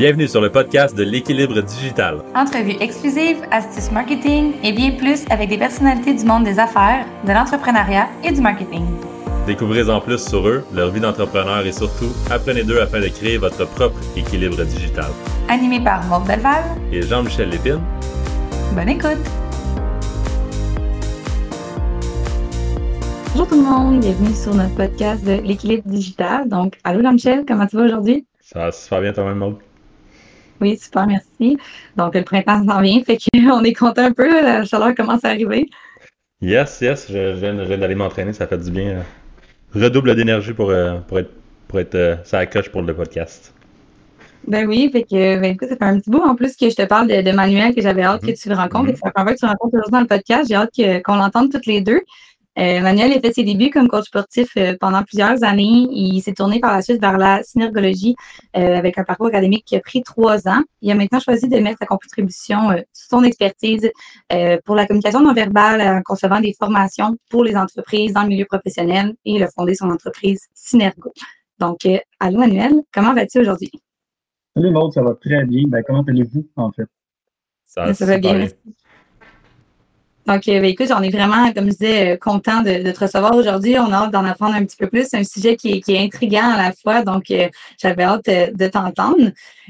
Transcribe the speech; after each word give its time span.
Bienvenue 0.00 0.28
sur 0.28 0.40
le 0.40 0.50
podcast 0.50 0.96
de 0.96 1.02
l'équilibre 1.02 1.60
digital. 1.60 2.22
Entrevues 2.34 2.78
exclusives, 2.80 3.42
astuces 3.50 3.92
marketing 3.92 4.54
et 4.64 4.72
bien 4.72 4.92
plus 4.92 5.26
avec 5.28 5.50
des 5.50 5.58
personnalités 5.58 6.14
du 6.14 6.24
monde 6.24 6.44
des 6.44 6.58
affaires, 6.58 7.04
de 7.26 7.30
l'entrepreneuriat 7.30 8.08
et 8.24 8.32
du 8.32 8.40
marketing. 8.40 8.86
Découvrez 9.46 9.90
en 9.90 10.00
plus 10.00 10.26
sur 10.26 10.48
eux, 10.48 10.64
leur 10.72 10.90
vie 10.90 11.00
d'entrepreneur 11.00 11.66
et 11.66 11.72
surtout, 11.72 12.08
apprenez 12.30 12.62
d'eux 12.62 12.80
afin 12.80 12.98
de 13.00 13.08
créer 13.08 13.36
votre 13.36 13.66
propre 13.66 13.98
équilibre 14.16 14.64
digital. 14.64 15.10
Animé 15.50 15.80
par 15.84 16.02
Maud 16.06 16.26
Belval 16.26 16.64
et 16.90 17.02
Jean-Michel 17.02 17.50
Lépine. 17.50 17.82
Bonne 18.74 18.88
écoute! 18.88 19.20
Bonjour 23.32 23.48
tout 23.48 23.56
le 23.56 23.68
monde, 23.68 24.00
bienvenue 24.00 24.34
sur 24.34 24.54
notre 24.54 24.74
podcast 24.74 25.22
de 25.26 25.42
l'équilibre 25.46 25.86
digital. 25.86 26.48
Donc, 26.48 26.78
allô 26.84 27.02
Jean-Michel, 27.02 27.44
comment 27.46 27.66
tu 27.66 27.76
vas 27.76 27.82
aujourd'hui? 27.82 28.24
Ça 28.40 28.60
va 28.60 28.72
super 28.72 29.02
bien 29.02 29.12
toi-même, 29.12 29.36
Maud? 29.36 29.56
Oui, 30.60 30.76
super, 30.76 31.06
merci. 31.06 31.58
Donc, 31.96 32.14
le 32.14 32.22
printemps 32.22 32.64
s'en 32.66 32.80
vient, 32.80 33.02
fait 33.02 33.18
qu'on 33.18 33.64
est 33.64 33.72
content 33.72 34.04
un 34.04 34.12
peu, 34.12 34.28
la 34.28 34.64
chaleur 34.64 34.94
commence 34.94 35.24
à 35.24 35.28
arriver. 35.28 35.68
Yes, 36.42 36.80
yes, 36.80 37.06
je, 37.10 37.34
viens, 37.34 37.54
d'aller 37.54 37.94
m'entraîner, 37.94 38.32
ça 38.32 38.46
fait 38.46 38.58
du 38.58 38.70
bien. 38.70 39.04
Redouble 39.74 40.14
d'énergie 40.16 40.52
pour, 40.52 40.70
euh, 40.70 40.98
pour 41.06 41.18
être, 41.18 41.30
pour 41.68 41.80
être 41.80 41.94
euh, 41.94 42.16
ça 42.24 42.44
coche 42.46 42.70
pour 42.70 42.82
le 42.82 42.94
podcast. 42.94 43.54
Ben 44.46 44.66
oui, 44.66 44.88
fait 44.90 45.02
que, 45.02 45.38
ben 45.38 45.52
écoute, 45.52 45.68
ça 45.68 45.76
fait 45.76 45.84
un 45.84 46.00
petit 46.00 46.10
bout 46.10 46.22
en 46.22 46.34
plus 46.34 46.56
que 46.56 46.70
je 46.70 46.74
te 46.74 46.86
parle 46.86 47.08
de, 47.08 47.32
Manuel 47.32 47.74
que 47.74 47.82
j'avais 47.82 48.02
hâte 48.02 48.22
que 48.22 48.28
mm-hmm. 48.28 48.42
tu 48.42 48.48
le 48.48 48.54
rencontres. 48.54 48.84
Mm 48.84 48.94
-hmm. 48.94 49.12
Ça 49.14 49.24
fait 49.24 49.34
que 49.34 49.38
tu 49.38 49.46
rencontres 49.46 49.74
aujourd'hui 49.74 49.92
dans 49.92 50.00
le 50.00 50.06
podcast. 50.06 50.48
J'ai 50.48 50.54
hâte 50.54 51.02
qu'on 51.04 51.16
l'entende 51.16 51.52
toutes 51.52 51.66
les 51.66 51.82
deux. 51.82 52.00
Euh, 52.58 52.80
Manuel 52.80 53.12
a 53.12 53.20
fait 53.20 53.32
ses 53.32 53.44
débuts 53.44 53.70
comme 53.70 53.88
coach 53.88 54.06
sportif 54.06 54.50
euh, 54.56 54.76
pendant 54.80 55.04
plusieurs 55.04 55.44
années. 55.44 55.86
Il 55.90 56.20
s'est 56.20 56.34
tourné 56.34 56.58
par 56.58 56.74
la 56.74 56.82
suite 56.82 57.00
vers 57.00 57.16
la 57.16 57.42
synergologie 57.44 58.16
euh, 58.56 58.76
avec 58.76 58.98
un 58.98 59.04
parcours 59.04 59.28
académique 59.28 59.64
qui 59.64 59.76
a 59.76 59.80
pris 59.80 60.02
trois 60.02 60.48
ans. 60.48 60.62
Il 60.82 60.90
a 60.90 60.94
maintenant 60.94 61.20
choisi 61.20 61.48
de 61.48 61.58
mettre 61.58 61.78
sa 61.78 61.86
contribution 61.86 62.58
son 62.92 63.22
expertise 63.22 63.90
pour 64.64 64.74
la 64.74 64.86
communication 64.86 65.20
non 65.20 65.32
verbale 65.32 65.80
en 65.80 66.02
concevant 66.02 66.40
des 66.40 66.54
formations 66.58 67.16
pour 67.28 67.44
les 67.44 67.56
entreprises 67.56 68.12
dans 68.12 68.22
le 68.22 68.28
milieu 68.28 68.44
professionnel 68.44 69.14
et 69.24 69.34
il 69.34 69.42
a 69.42 69.48
fondé 69.48 69.74
son 69.74 69.90
entreprise 69.90 70.46
Synergo. 70.54 71.12
Donc, 71.58 71.86
allô 72.18 72.38
Manuel, 72.38 72.72
comment 72.92 73.14
vas-tu 73.14 73.40
aujourd'hui? 73.40 73.70
Salut 74.54 74.70
Maud, 74.70 74.92
ça 74.92 75.02
va 75.02 75.14
très 75.14 75.44
bien. 75.44 75.64
Ben, 75.68 75.82
comment 75.86 76.02
allez-vous 76.02 76.48
en 76.56 76.72
fait? 76.72 76.88
Ça, 77.64 77.92
va 77.92 78.18
bien. 78.18 78.48
Donc, 80.26 80.46
euh, 80.48 80.60
ben, 80.60 80.64
écoute, 80.64 80.88
j'en 80.88 81.02
ai 81.02 81.10
vraiment, 81.10 81.52
comme 81.52 81.66
je 81.66 81.70
disais, 81.70 82.12
euh, 82.12 82.16
content 82.16 82.62
de, 82.62 82.92
te 82.92 83.00
recevoir 83.00 83.34
aujourd'hui. 83.34 83.78
On 83.78 83.90
a 83.92 84.04
hâte 84.04 84.12
d'en 84.12 84.24
apprendre 84.24 84.54
un 84.54 84.64
petit 84.64 84.76
peu 84.76 84.86
plus. 84.86 85.06
C'est 85.08 85.18
un 85.18 85.24
sujet 85.24 85.56
qui 85.56 85.72
est, 85.72 85.80
qui 85.80 85.98
intriguant 85.98 86.52
à 86.52 86.56
la 86.56 86.72
fois, 86.72 87.02
donc 87.02 87.30
euh, 87.30 87.48
j'avais 87.80 88.02
hâte 88.02 88.26
de 88.26 88.68
t'entendre. 88.68 89.16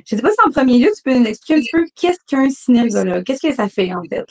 Je 0.07 0.15
ne 0.15 0.19
sais 0.19 0.23
pas 0.23 0.31
si 0.31 0.37
en 0.47 0.51
premier 0.51 0.79
lieu, 0.79 0.91
tu 0.95 1.03
peux 1.03 1.17
nous 1.17 1.25
expliquer 1.25 1.55
un 1.55 1.61
petit 1.61 1.71
peu 1.73 1.87
qu'est-ce 1.95 2.19
qu'un 2.27 2.51
synergologue? 2.51 3.25
Qu'est-ce 3.25 3.47
que 3.47 3.55
ça 3.55 3.69
fait 3.69 3.93
en 3.95 4.03
fait? 4.03 4.27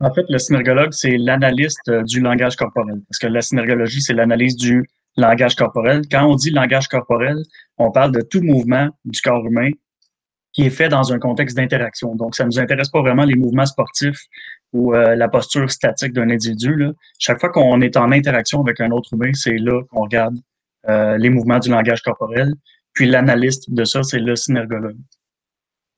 En 0.00 0.14
fait, 0.14 0.24
le 0.28 0.38
synergologue, 0.38 0.92
c'est 0.92 1.16
l'analyste 1.18 1.90
du 2.04 2.20
langage 2.20 2.54
corporel. 2.54 3.00
Parce 3.08 3.18
que 3.18 3.26
la 3.26 3.42
synergologie, 3.42 4.00
c'est 4.00 4.14
l'analyse 4.14 4.56
du 4.56 4.88
langage 5.16 5.56
corporel. 5.56 6.02
Quand 6.08 6.24
on 6.24 6.36
dit 6.36 6.50
langage 6.50 6.86
corporel, 6.86 7.36
on 7.78 7.90
parle 7.90 8.12
de 8.12 8.20
tout 8.20 8.40
mouvement 8.40 8.88
du 9.04 9.20
corps 9.20 9.44
humain 9.44 9.70
qui 10.52 10.64
est 10.64 10.70
fait 10.70 10.88
dans 10.88 11.12
un 11.12 11.18
contexte 11.18 11.56
d'interaction. 11.56 12.14
Donc, 12.14 12.34
ça 12.34 12.44
ne 12.44 12.48
nous 12.48 12.58
intéresse 12.58 12.88
pas 12.88 13.00
vraiment 13.00 13.24
les 13.24 13.34
mouvements 13.34 13.66
sportifs 13.66 14.20
ou 14.72 14.94
euh, 14.94 15.14
la 15.14 15.28
posture 15.28 15.70
statique 15.70 16.12
d'un 16.12 16.30
individu. 16.30 16.76
Là. 16.76 16.92
Chaque 17.18 17.40
fois 17.40 17.50
qu'on 17.50 17.80
est 17.80 17.96
en 17.96 18.12
interaction 18.12 18.60
avec 18.60 18.80
un 18.80 18.90
autre 18.90 19.14
humain, 19.14 19.30
c'est 19.32 19.56
là 19.56 19.82
qu'on 19.90 20.02
regarde 20.02 20.36
euh, 20.88 21.16
les 21.16 21.30
mouvements 21.30 21.58
du 21.58 21.70
langage 21.70 22.02
corporel. 22.02 22.52
Puis 22.92 23.06
l'analyste 23.06 23.72
de 23.72 23.84
ça, 23.84 24.02
c'est 24.02 24.18
le 24.18 24.36
synergologue. 24.36 24.98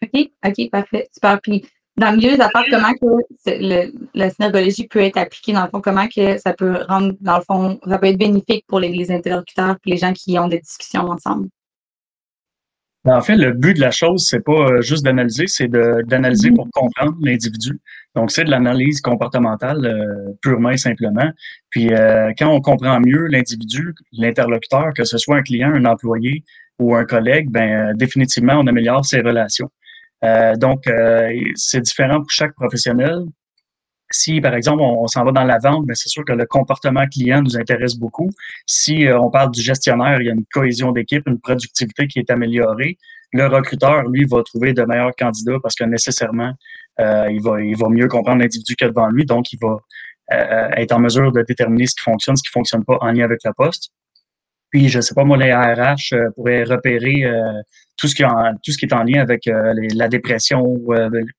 OK, 0.02 0.30
OK, 0.46 0.70
parfait. 0.70 1.08
Super. 1.12 1.40
Puis 1.40 1.66
dans 1.96 2.10
le 2.10 2.16
milieu 2.16 2.30
des 2.30 2.40
affaires, 2.40 2.64
comment 2.70 2.92
que 2.94 3.90
la 4.14 4.30
synergologie 4.30 4.86
peut 4.86 5.00
être 5.00 5.18
appliquée, 5.18 5.52
dans 5.52 5.64
le 5.64 5.70
fond, 5.70 5.80
comment 5.80 6.08
que 6.08 6.38
ça 6.38 6.54
peut 6.54 6.78
rendre, 6.88 7.14
dans 7.20 7.36
le 7.36 7.42
fond, 7.42 7.80
ça 7.86 7.98
peut 7.98 8.06
être 8.06 8.18
bénéfique 8.18 8.64
pour 8.66 8.80
les, 8.80 8.88
les 8.88 9.10
interlocuteurs 9.10 9.76
et 9.84 9.90
les 9.90 9.96
gens 9.96 10.12
qui 10.12 10.38
ont 10.38 10.48
des 10.48 10.60
discussions 10.60 11.02
ensemble? 11.02 11.48
Ben, 13.04 13.16
en 13.16 13.22
fait, 13.22 13.36
le 13.36 13.52
but 13.52 13.74
de 13.74 13.80
la 13.80 13.90
chose, 13.90 14.26
c'est 14.28 14.44
pas 14.44 14.52
euh, 14.52 14.82
juste 14.82 15.04
d'analyser, 15.04 15.46
c'est 15.46 15.68
d'analyser 15.68 16.50
pour 16.50 16.68
comprendre 16.70 17.16
l'individu. 17.22 17.80
Donc, 18.14 18.30
c'est 18.30 18.44
de 18.44 18.50
l'analyse 18.50 19.00
comportementale 19.00 19.86
euh, 19.86 20.32
purement 20.42 20.70
et 20.70 20.76
simplement. 20.76 21.30
Puis, 21.70 21.94
euh, 21.94 22.32
quand 22.38 22.48
on 22.48 22.60
comprend 22.60 23.00
mieux 23.00 23.26
l'individu, 23.26 23.94
l'interlocuteur, 24.12 24.92
que 24.94 25.04
ce 25.04 25.16
soit 25.16 25.36
un 25.36 25.42
client, 25.42 25.72
un 25.72 25.86
employé 25.86 26.44
ou 26.78 26.94
un 26.94 27.04
collègue, 27.06 27.50
ben 27.50 27.94
définitivement, 27.94 28.54
on 28.58 28.66
améliore 28.66 29.04
ses 29.04 29.20
relations. 29.20 29.70
donc, 30.58 30.84
c'est 31.54 31.80
différent 31.80 32.20
pour 32.20 32.30
chaque 32.30 32.54
professionnel. 32.54 33.24
Si, 34.12 34.40
par 34.40 34.54
exemple, 34.54 34.82
on, 34.82 35.06
s'en 35.06 35.24
va 35.24 35.30
dans 35.30 35.44
la 35.44 35.58
vente, 35.58 35.86
ben, 35.86 35.94
c'est 35.94 36.08
sûr 36.08 36.24
que 36.24 36.32
le 36.32 36.44
comportement 36.44 37.06
client 37.06 37.42
nous 37.42 37.56
intéresse 37.56 37.94
beaucoup. 37.94 38.28
Si 38.66 39.06
euh, 39.06 39.20
on 39.20 39.30
parle 39.30 39.52
du 39.52 39.62
gestionnaire, 39.62 40.20
il 40.20 40.26
y 40.26 40.30
a 40.30 40.32
une 40.32 40.44
cohésion 40.52 40.90
d'équipe, 40.90 41.22
une 41.28 41.38
productivité 41.38 42.08
qui 42.08 42.18
est 42.18 42.28
améliorée. 42.30 42.98
Le 43.32 43.46
recruteur, 43.46 44.08
lui, 44.08 44.24
va 44.24 44.42
trouver 44.42 44.72
de 44.72 44.82
meilleurs 44.82 45.14
candidats 45.16 45.58
parce 45.62 45.76
que 45.76 45.84
nécessairement, 45.84 46.52
euh, 46.98 47.30
il, 47.30 47.40
va, 47.40 47.88
mieux 47.88 48.08
comprendre 48.08 48.40
l'individu 48.40 48.74
qu'il 48.74 48.88
devant 48.88 49.06
lui, 49.08 49.24
donc 49.24 49.52
il 49.52 49.58
va 49.62 49.76
euh, 50.32 50.68
être 50.76 50.92
en 50.92 50.98
mesure 50.98 51.30
de 51.30 51.42
déterminer 51.42 51.86
ce 51.86 51.94
qui 51.94 52.02
fonctionne, 52.02 52.34
ce 52.36 52.42
qui 52.42 52.50
fonctionne 52.50 52.84
pas 52.84 52.98
en 53.00 53.12
lien 53.12 53.24
avec 53.24 53.38
la 53.44 53.52
poste. 53.52 53.90
Puis, 54.70 54.88
je 54.88 55.00
sais 55.00 55.14
pas, 55.14 55.22
moi, 55.22 55.36
les 55.36 55.50
ARH 55.50 56.14
pourraient 56.34 56.64
repérer 56.64 57.24
tout, 57.96 58.06
ce 58.06 58.14
qui 58.14 58.22
est 58.22 58.26
en, 58.26 58.54
tout 58.62 58.70
ce 58.70 58.78
qui 58.78 58.84
est 58.84 58.94
en 58.94 59.02
lien 59.02 59.20
avec 59.20 59.42
la 59.46 60.06
dépression, 60.06 60.64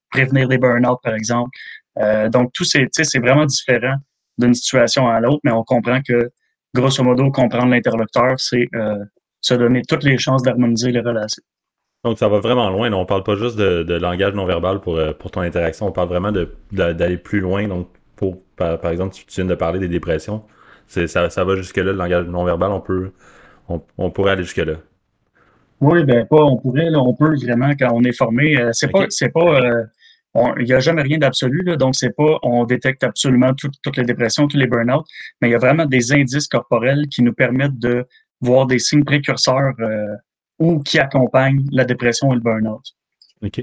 prévenir 0.10 0.50
des 0.50 0.58
burn-out, 0.58 1.00
par 1.02 1.14
exemple, 1.14 1.58
euh, 2.00 2.30
donc, 2.30 2.52
tout 2.54 2.64
c'est, 2.64 2.88
c'est 2.92 3.20
vraiment 3.20 3.46
différent 3.46 3.96
d'une 4.38 4.54
situation 4.54 5.08
à 5.08 5.20
l'autre, 5.20 5.42
mais 5.44 5.52
on 5.52 5.64
comprend 5.64 6.02
que, 6.02 6.32
grosso 6.74 7.04
modo, 7.04 7.32
comprendre 7.32 7.68
l'interlocuteur, 7.68 8.40
c'est 8.40 8.68
euh, 8.76 8.98
se 9.42 9.54
donner 9.54 9.82
toutes 9.88 10.04
les 10.04 10.18
chances 10.18 10.42
d'harmoniser 10.44 10.92
les 10.92 11.02
relations. 11.02 11.44
Donc, 12.04 12.18
ça 12.18 12.28
va 12.28 12.40
vraiment 12.40 12.70
loin. 12.70 12.92
On 12.94 13.02
ne 13.02 13.06
parle 13.06 13.24
pas 13.24 13.36
juste 13.36 13.58
de, 13.58 13.94
langage 13.94 14.34
non 14.34 14.46
verbal 14.46 14.80
pour, 14.80 14.98
euh, 14.98 15.14
pour 15.14 15.30
ton 15.30 15.42
interaction. 15.42 15.88
On 15.88 15.92
parle 15.92 16.08
vraiment 16.08 16.32
d'aller 16.72 17.18
plus 17.18 17.42
loin. 17.42 17.68
Donc, 17.68 17.90
pour, 18.16 18.42
par, 18.56 18.88
exemple, 18.88 19.14
tu 19.14 19.26
viens 19.36 19.46
de 19.46 19.56
parler 19.56 19.80
des 19.80 19.88
dépressions. 19.88 20.44
Ça, 20.88 21.30
ça 21.30 21.44
va 21.44 21.56
jusque-là, 21.56 21.84
le 21.84 21.94
langage 21.94 22.26
non 22.26 22.44
verbal. 22.44 22.72
On 22.72 22.82
peut 22.82 23.12
on, 23.98 24.10
pourrait 24.10 24.32
aller 24.32 24.44
jusque-là. 24.44 24.74
Oui, 25.80 26.04
ben 26.04 26.26
pas 26.26 26.44
on 26.44 26.58
pourrait, 26.58 26.90
là, 26.90 27.00
on 27.00 27.14
peut 27.14 27.34
vraiment 27.36 27.72
quand 27.80 27.92
on 27.94 28.04
est 28.04 28.16
formé. 28.16 28.58
c'est 28.74 28.92
pas 28.92 29.06
c'est 29.10 29.30
pas 29.30 29.58
il 30.36 30.66
n'y 30.66 30.74
a 30.74 30.80
jamais 30.80 31.02
rien 31.02 31.18
d'absolu, 31.18 31.76
donc 31.78 31.96
c'est 31.96 32.16
pas 32.16 32.40
on 32.44 32.64
détecte 32.64 33.04
absolument 33.04 33.54
toutes 33.54 33.98
les 33.98 34.04
dépressions, 34.04 34.48
tous 34.48 34.58
les 34.58 34.68
burn-out, 34.68 35.06
mais 35.42 35.50
il 35.50 35.52
y 35.52 35.56
a 35.56 35.60
vraiment 35.60 35.86
des 35.86 36.14
indices 36.14 36.48
corporels 36.48 37.08
qui 37.10 37.22
nous 37.22 37.34
permettent 37.34 37.80
de 37.80 38.06
voir 38.40 38.66
des 38.66 38.80
signes 38.80 39.04
précurseurs 39.04 39.74
euh, 39.80 40.16
ou 40.60 40.80
qui 40.80 41.00
accompagnent 41.00 41.66
la 41.72 41.86
dépression 41.86 42.32
et 42.32 42.36
le 42.36 42.42
burn-out. 42.42 42.84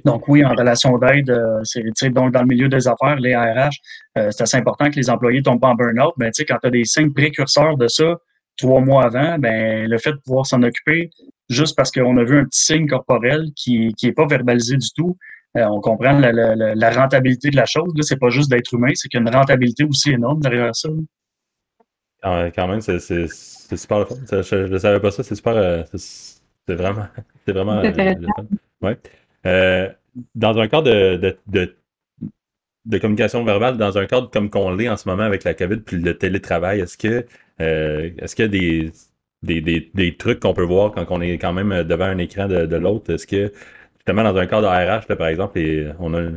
Donc 0.04 0.26
oui, 0.26 0.44
en 0.44 0.50
relation 0.50 0.98
d'aide, 0.98 1.30
euh, 1.30 1.60
c'est 1.62 2.10
donc 2.10 2.32
dans 2.32 2.40
le 2.40 2.48
milieu 2.48 2.68
des 2.68 2.88
affaires, 2.88 3.16
les 3.16 3.32
ARH, 3.32 3.76
euh, 4.18 4.30
c'est 4.32 4.42
assez 4.42 4.56
important 4.56 4.90
que 4.90 4.96
les 4.96 5.08
employés 5.08 5.40
tombent 5.40 5.60
pas 5.60 5.68
en 5.68 5.74
burn-out. 5.74 6.14
Ben, 6.16 6.32
quand 6.36 6.58
tu 6.60 6.66
as 6.66 6.70
des 6.70 6.84
signes 6.84 7.12
précurseurs 7.12 7.76
de 7.76 7.86
ça, 7.86 8.16
trois 8.56 8.80
mois 8.80 9.04
avant, 9.04 9.38
ben, 9.38 9.88
le 9.88 9.98
fait 9.98 10.12
de 10.12 10.16
pouvoir 10.16 10.46
s'en 10.46 10.62
occuper, 10.64 11.10
juste 11.48 11.76
parce 11.76 11.92
qu'on 11.92 12.16
a 12.16 12.24
vu 12.24 12.40
un 12.40 12.44
petit 12.44 12.64
signe 12.64 12.88
corporel 12.88 13.46
qui 13.54 13.94
n'est 14.02 14.12
pas 14.12 14.26
verbalisé 14.26 14.76
du 14.76 14.88
tout, 14.96 15.16
euh, 15.58 15.68
on 15.68 15.80
comprend 15.80 16.18
la, 16.18 16.90
rentabilité 16.90 17.50
de 17.50 17.56
la 17.56 17.66
chose. 17.66 17.92
Ce 18.00 18.14
n'est 18.14 18.18
pas 18.18 18.30
juste 18.30 18.50
d'être 18.50 18.72
humain, 18.74 18.90
c'est 18.94 19.08
qu'il 19.08 19.20
y 19.20 19.24
a 19.24 19.28
une 19.28 19.34
rentabilité 19.34 19.84
aussi 19.84 20.10
énorme 20.10 20.40
derrière 20.40 20.74
ça. 20.74 20.88
Quand 22.22 22.68
même, 22.68 22.80
c'est 22.80 22.98
super 22.98 24.06
Je 24.08 24.66
ne 24.66 24.78
savais 24.78 25.00
pas 25.00 25.10
ça. 25.10 25.22
C'est 25.22 25.34
super. 25.34 25.56
Euh, 25.56 25.82
c'est 25.94 26.74
vraiment. 26.74 27.06
C'est 27.46 27.52
vraiment. 27.52 27.82
Euh, 29.46 29.88
dans 30.34 30.58
un 30.58 30.68
cadre 30.68 30.90
de, 30.90 31.38
de, 32.84 32.98
communication 32.98 33.44
verbale, 33.44 33.76
dans 33.76 33.98
un 33.98 34.06
cadre 34.06 34.30
comme 34.30 34.50
qu'on 34.50 34.74
l'est 34.74 34.88
en 34.88 34.96
ce 34.96 35.08
moment 35.08 35.22
avec 35.22 35.44
la 35.44 35.54
COVID 35.54 35.78
puis 35.78 35.98
le 35.98 36.18
télétravail, 36.18 36.80
est-ce 36.80 36.98
que 36.98 37.26
est-ce 37.58 38.34
qu'il 38.34 38.44
y 38.44 38.48
a 38.48 38.48
des, 38.48 39.60
des, 39.60 39.90
des, 39.94 40.16
trucs 40.16 40.40
qu'on 40.40 40.54
peut 40.54 40.64
voir 40.64 40.92
quand 40.92 41.06
on 41.10 41.20
est 41.20 41.38
quand 41.38 41.52
même 41.52 41.84
devant 41.84 42.06
un 42.06 42.18
écran 42.18 42.48
de, 42.48 42.66
de 42.66 42.76
l'autre? 42.76 43.12
Est-ce 43.12 43.26
que 43.26 43.52
dans 44.14 44.36
un 44.36 44.46
cadre 44.46 44.68
RH, 44.68 45.14
par 45.16 45.28
exemple, 45.28 45.58
et 45.58 45.88
on, 45.98 46.14
a, 46.14 46.30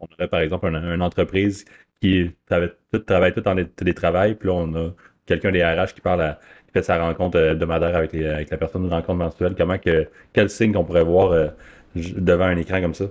on 0.00 0.06
aurait 0.14 0.28
par 0.28 0.40
exemple 0.40 0.66
une, 0.66 1.02
entreprise 1.02 1.64
qui 2.00 2.30
travaille 2.46 2.72
tout, 2.92 2.98
travaille 3.00 3.32
tout 3.34 3.46
en 3.48 3.56
télétravail, 3.64 4.34
puis 4.34 4.48
là, 4.48 4.54
on 4.54 4.74
a 4.74 4.90
quelqu'un 5.26 5.52
des 5.52 5.64
RH 5.64 5.94
qui 5.94 6.00
parle 6.00 6.36
qui 6.66 6.72
fait 6.72 6.82
sa 6.82 7.02
rencontre 7.02 7.38
hebdomadaire 7.38 7.96
avec, 7.96 8.14
avec 8.14 8.50
la 8.50 8.56
personne 8.56 8.84
de 8.84 8.90
rencontre 8.90 9.18
mensuelle. 9.18 9.54
Comment 9.56 9.78
que, 9.78 10.08
quel 10.32 10.50
signe 10.50 10.72
qu'on 10.72 10.84
pourrait 10.84 11.04
voir 11.04 11.32
euh, 11.32 11.48
devant 11.94 12.44
un 12.44 12.56
écran 12.56 12.80
comme 12.80 12.94
ça? 12.94 13.06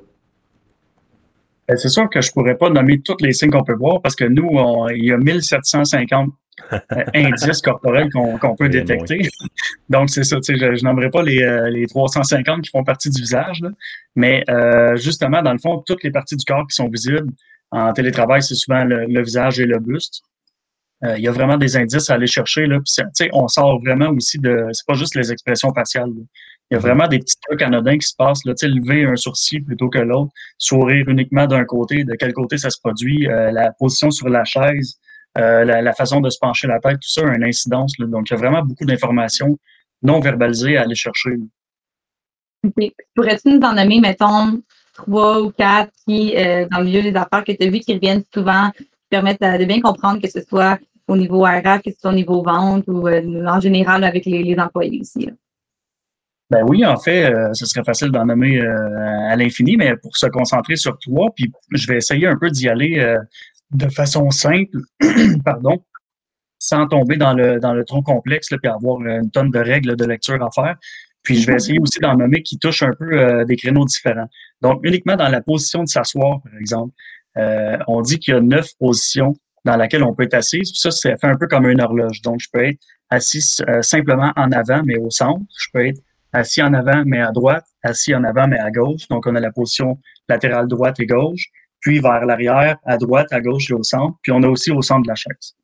Ben, 1.68 1.78
c'est 1.78 1.90
sûr 1.90 2.10
que 2.10 2.22
je 2.22 2.32
pourrais 2.32 2.56
pas 2.56 2.70
nommer 2.70 3.02
tous 3.02 3.18
les 3.22 3.34
signes 3.34 3.50
qu'on 3.50 3.64
peut 3.64 3.76
voir 3.76 4.02
parce 4.02 4.16
que 4.16 4.26
nous, 4.26 4.50
il 4.92 5.06
y 5.06 5.12
a 5.12 5.18
1750 5.18 6.32
indices 7.14 7.62
corporels 7.62 8.10
qu'on 8.12 8.56
peut 8.56 8.70
détecter. 8.70 9.28
Donc, 9.90 10.10
c'est 10.10 10.24
ça, 10.24 10.38
tu 10.40 10.58
sais, 10.58 10.78
je, 10.78 10.84
n'aimerais 10.84 11.10
pas 11.10 11.22
les, 11.22 11.42
euh, 11.42 11.70
les 11.70 11.86
350 11.88 12.62
qui 12.62 12.70
font 12.70 12.84
partie 12.84 13.10
du 13.10 13.22
visage, 13.22 13.62
mais 14.16 14.44
euh, 14.50 14.96
justement, 14.96 15.42
dans 15.42 15.54
le 15.54 15.60
fond, 15.60 15.84
toutes 15.86 16.04
les 16.04 16.12
parties 16.12 16.36
du 16.36 16.46
corps 16.46 16.66
qui 16.68 16.76
sont 16.76 16.88
visibles 16.88 17.30
en 17.72 17.92
télétravail, 17.94 18.42
c'est 18.42 18.56
souvent 18.56 18.84
le, 18.84 19.22
visage 19.22 19.60
et 19.60 19.66
le 19.66 19.80
buste. 19.80 20.22
Euh, 21.04 21.18
il 21.18 21.24
y 21.24 21.28
a 21.28 21.32
vraiment 21.32 21.58
des 21.58 21.76
indices 21.76 22.10
à 22.10 22.14
aller 22.14 22.28
chercher. 22.28 22.68
Là, 22.68 22.80
puis, 22.80 23.30
on 23.34 23.48
sort 23.48 23.82
vraiment 23.82 24.10
aussi 24.10 24.40
de. 24.40 24.66
C'est 24.72 24.86
pas 24.88 24.94
juste 24.94 25.16
les 25.16 25.32
expressions 25.32 25.74
faciales. 25.74 26.12
Y 26.76 26.78
a 26.78 26.80
vraiment 26.80 27.08
des 27.08 27.20
petits 27.20 27.40
trucs 27.42 27.62
anodins 27.62 27.98
qui 27.98 28.08
se 28.08 28.16
passent. 28.18 28.44
Là, 28.46 28.54
lever 28.64 29.06
un 29.06 29.16
sourcil 29.16 29.64
plutôt 29.64 29.90
que 29.90 30.00
l'autre, 30.00 30.32
sourire 30.58 31.08
uniquement 31.08 31.48
d'un 31.48 31.66
côté, 31.66 32.04
de 32.04 32.16
quel 32.16 32.34
côté 32.34 32.58
ça 32.58 32.70
se 32.70 32.80
produit, 32.80 33.28
la 33.28 33.72
position 33.80 34.12
sur 34.12 34.30
la 34.30 34.44
chaise, 34.44 35.00
la, 35.36 35.94
façon 35.94 36.22
de 36.22 36.30
se 36.30 36.38
pencher 36.40 36.68
la 36.68 36.80
tête, 36.80 37.00
tout 37.00 37.10
ça 37.10 37.22
a 37.22 37.36
une 37.36 37.44
incidence. 37.44 37.94
Donc, 37.98 38.30
il 38.30 38.34
y 38.34 38.36
a 38.36 38.38
vraiment 38.38 38.62
beaucoup 38.62 38.86
d'informations 38.86 39.58
non 40.02 40.20
verbalisé 40.20 40.78
à 40.78 40.84
aller 40.84 40.96
chercher. 40.96 41.32
Pourrais-tu 43.16 43.50
nous 43.50 43.62
en 43.62 43.74
nommer, 43.74 44.00
mettons, 44.00 44.62
trois 44.94 45.42
ou 45.42 45.52
quatre 45.52 45.92
qui, 46.08 46.36
euh, 46.36 46.68
dans 46.70 46.80
le 46.80 46.86
milieu 46.86 47.02
des 47.02 47.16
affaires 47.16 47.44
que 47.44 47.52
tu 47.52 47.68
as 47.68 47.70
vu, 47.70 47.80
qui 47.80 47.94
reviennent 47.94 48.24
souvent, 48.34 48.72
qui 48.78 48.88
permettent 49.10 49.42
de 49.42 49.66
bien 49.66 49.82
comprendre 49.82 50.22
que 50.22 50.30
ce 50.30 50.42
soit 50.42 50.80
au 51.08 51.16
niveau 51.16 51.44
RH, 51.44 51.82
que 51.84 51.92
ce 51.92 52.00
soit 52.00 52.12
au 52.12 52.16
niveau 52.16 52.42
vente 52.42 52.86
ou 52.88 53.08
euh, 53.08 53.46
en 53.46 53.60
général 53.60 54.04
avec 54.04 54.26
les, 54.26 54.56
employés 54.58 55.02
ici? 55.02 55.30
Ben 56.52 56.64
oui, 56.68 56.86
en 56.86 56.98
fait, 56.98 57.34
euh, 57.34 57.54
ce 57.54 57.66
serait 57.66 57.84
facile 57.84 58.10
d'en 58.10 58.26
nommer 58.26 58.60
à 58.62 59.36
l'infini, 59.36 59.78
mais 59.78 59.96
pour 59.98 60.16
se 60.16 60.28
concentrer 60.28 60.76
sur 60.76 60.98
trois, 61.00 61.32
puis 61.36 61.52
je 61.72 61.88
vais 61.88 61.98
essayer 61.98 62.28
un 62.28 62.38
peu 62.38 62.50
d'y 62.50 62.70
aller 62.70 63.18
de 63.72 63.90
façon 63.90 64.30
simple, 64.30 64.78
pardon, 65.46 65.84
sans 66.60 66.88
tomber 66.88 67.18
dans 67.18 67.34
le, 67.34 67.60
dans 67.60 67.74
le 67.74 67.84
tronc 67.84 68.04
complexe, 68.04 68.52
là, 68.52 68.58
puis 68.62 68.72
avoir 68.72 69.02
une 69.02 69.30
tonne 69.32 69.52
de 69.52 69.60
règles 69.60 69.96
de 69.96 70.06
lecture 70.06 70.42
à 70.44 70.50
faire. 70.52 70.76
Puis 71.26 71.42
je 71.42 71.48
vais 71.48 71.56
essayer 71.56 71.80
aussi 71.80 72.00
d'en 72.00 72.16
nommer 72.16 72.42
qui 72.44 72.58
touchent 72.58 72.84
un 72.84 72.94
peu 72.98 73.12
euh, 73.12 73.46
des 73.46 73.56
créneaux 73.56 73.86
différents. 73.86 74.30
Donc, 74.62 74.80
uniquement 74.84 75.16
dans 75.16 75.28
la 75.28 75.42
position 75.42 75.84
de 75.84 75.90
s'asseoir, 75.90 76.42
par 76.44 76.54
exemple, 76.60 76.94
euh, 77.38 77.78
on 77.88 78.02
dit 78.02 78.20
qu'il 78.20 78.34
y 78.34 78.38
a 78.38 78.42
neuf 78.42 78.70
positions 78.80 79.34
dans 79.66 79.76
lesquelles 79.76 80.04
on 80.04 80.14
peut 80.14 80.24
être 80.24 80.36
assis. 80.36 80.62
Ça, 80.64 80.92
c'est 80.92 81.20
fait 81.20 81.28
un 81.28 81.36
peu 81.36 81.48
comme 81.48 81.68
une 81.68 81.82
horloge. 81.82 82.22
Donc, 82.22 82.40
je 82.40 82.48
peux 82.54 82.64
être 82.64 82.80
assis 83.10 83.44
euh, 83.68 83.82
simplement 83.82 84.32
en 84.36 84.52
avant, 84.52 84.84
mais 84.86 84.98
au 84.98 85.10
centre. 85.10 85.42
Je 85.60 85.68
peux 85.74 85.88
être 85.88 86.00
assis 86.36 86.62
en 86.62 86.74
avant, 86.74 87.04
mais 87.06 87.22
à 87.22 87.32
droite, 87.32 87.66
assis 87.82 88.14
en 88.14 88.24
avant, 88.24 88.48
mais 88.48 88.60
à 88.60 88.70
gauche. 88.70 89.08
Donc, 89.10 89.26
on 89.26 89.36
a 89.36 89.40
la 89.40 89.52
position 89.52 90.00
latérale 90.28 90.68
droite 90.68 91.00
et 91.00 91.06
gauche, 91.06 91.48
puis 91.80 92.00
vers 92.00 92.26
l'arrière, 92.26 92.78
à 92.86 92.98
droite, 92.98 93.28
à 93.32 93.42
gauche 93.42 93.70
et 93.70 93.74
au 93.74 93.84
centre. 93.84 94.18
Puis 94.22 94.32
on 94.32 94.44
a 94.44 94.48
aussi 94.48 94.72
au 94.72 94.82
centre 94.82 95.04
de 95.04 95.08
la 95.08 95.16
chaise. 95.16 95.56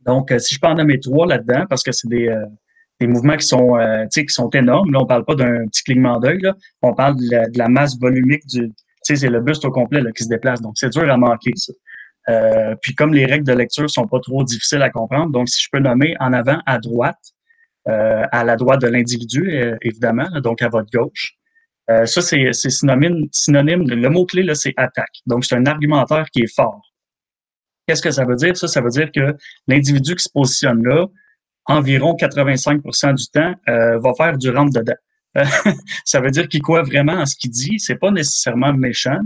Donc, 0.00 0.32
euh, 0.32 0.38
si 0.38 0.54
je 0.54 0.60
peux 0.60 0.68
en 0.68 0.74
nommer 0.74 0.98
trois 0.98 1.26
là-dedans, 1.26 1.66
parce 1.68 1.82
que 1.82 1.92
c'est 1.92 2.08
des, 2.08 2.28
euh, 2.28 3.06
mouvements 3.06 3.36
qui 3.36 3.46
sont, 3.46 3.78
euh, 3.78 4.06
qui 4.06 4.24
sont 4.28 4.48
énormes. 4.50 4.90
Là, 4.92 5.00
on 5.00 5.06
parle 5.06 5.24
pas 5.24 5.34
d'un 5.34 5.66
petit 5.66 5.82
clignement 5.84 6.18
d'œil. 6.18 6.40
On 6.82 6.94
parle 6.94 7.16
de 7.16 7.58
la, 7.58 7.68
masse 7.68 7.98
volumique 7.98 8.46
du. 8.46 8.72
C'est 9.02 9.28
le 9.28 9.40
buste 9.40 9.64
au 9.64 9.70
complet 9.70 10.02
là, 10.02 10.12
qui 10.12 10.24
se 10.24 10.28
déplace. 10.28 10.60
Donc, 10.60 10.74
c'est 10.76 10.90
dur 10.90 11.10
à 11.10 11.16
manquer, 11.16 11.52
ça. 11.56 11.72
Puis 12.82 12.94
comme 12.94 13.12
les 13.12 13.24
règles 13.26 13.46
de 13.46 13.54
lecture 13.54 13.90
sont 13.90 14.06
pas 14.06 14.20
trop 14.20 14.44
difficiles 14.44 14.82
à 14.82 14.90
comprendre, 14.90 15.32
donc 15.32 15.48
si 15.48 15.60
je 15.60 15.68
peux 15.72 15.80
nommer 15.80 16.14
en 16.20 16.32
avant 16.32 16.58
à 16.64 16.78
droite, 16.78 17.18
à 17.86 18.44
la 18.44 18.56
droite 18.56 18.80
de 18.80 18.88
l'individu, 18.88 19.74
évidemment, 19.82 20.28
donc 20.42 20.62
à 20.62 20.68
votre 20.68 20.90
gauche. 20.90 21.34
ça, 21.88 22.20
c'est 22.20 22.52
synonyme, 22.52 23.26
synonyme. 23.32 23.88
Le 23.88 24.08
mot-clé, 24.10 24.42
là, 24.42 24.54
c'est 24.54 24.74
attaque. 24.76 25.20
Donc, 25.26 25.44
c'est 25.44 25.56
un 25.56 25.66
argumentaire 25.66 26.26
qui 26.30 26.42
est 26.42 26.54
fort. 26.54 26.82
Qu'est-ce 27.86 28.02
que 28.02 28.10
ça 28.10 28.24
veut 28.24 28.36
dire? 28.36 28.56
Ça, 28.56 28.68
ça 28.68 28.80
veut 28.80 28.90
dire 28.90 29.10
que 29.12 29.34
l'individu 29.66 30.14
qui 30.14 30.22
se 30.22 30.30
positionne 30.32 30.84
là, 30.84 31.06
environ 31.70 32.14
85% 32.14 33.14
du 33.14 33.26
temps, 33.28 33.54
euh, 33.68 33.98
va 33.98 34.12
faire 34.14 34.38
du 34.38 34.50
rentre-dedans. 34.50 34.94
ça 36.04 36.20
veut 36.20 36.30
dire 36.30 36.48
qu'il 36.48 36.62
croit 36.62 36.82
vraiment 36.82 37.20
à 37.20 37.26
ce 37.26 37.36
qu'il 37.36 37.50
dit. 37.50 37.78
C'est 37.78 37.96
pas 37.96 38.10
nécessairement 38.10 38.72
méchant, 38.72 39.18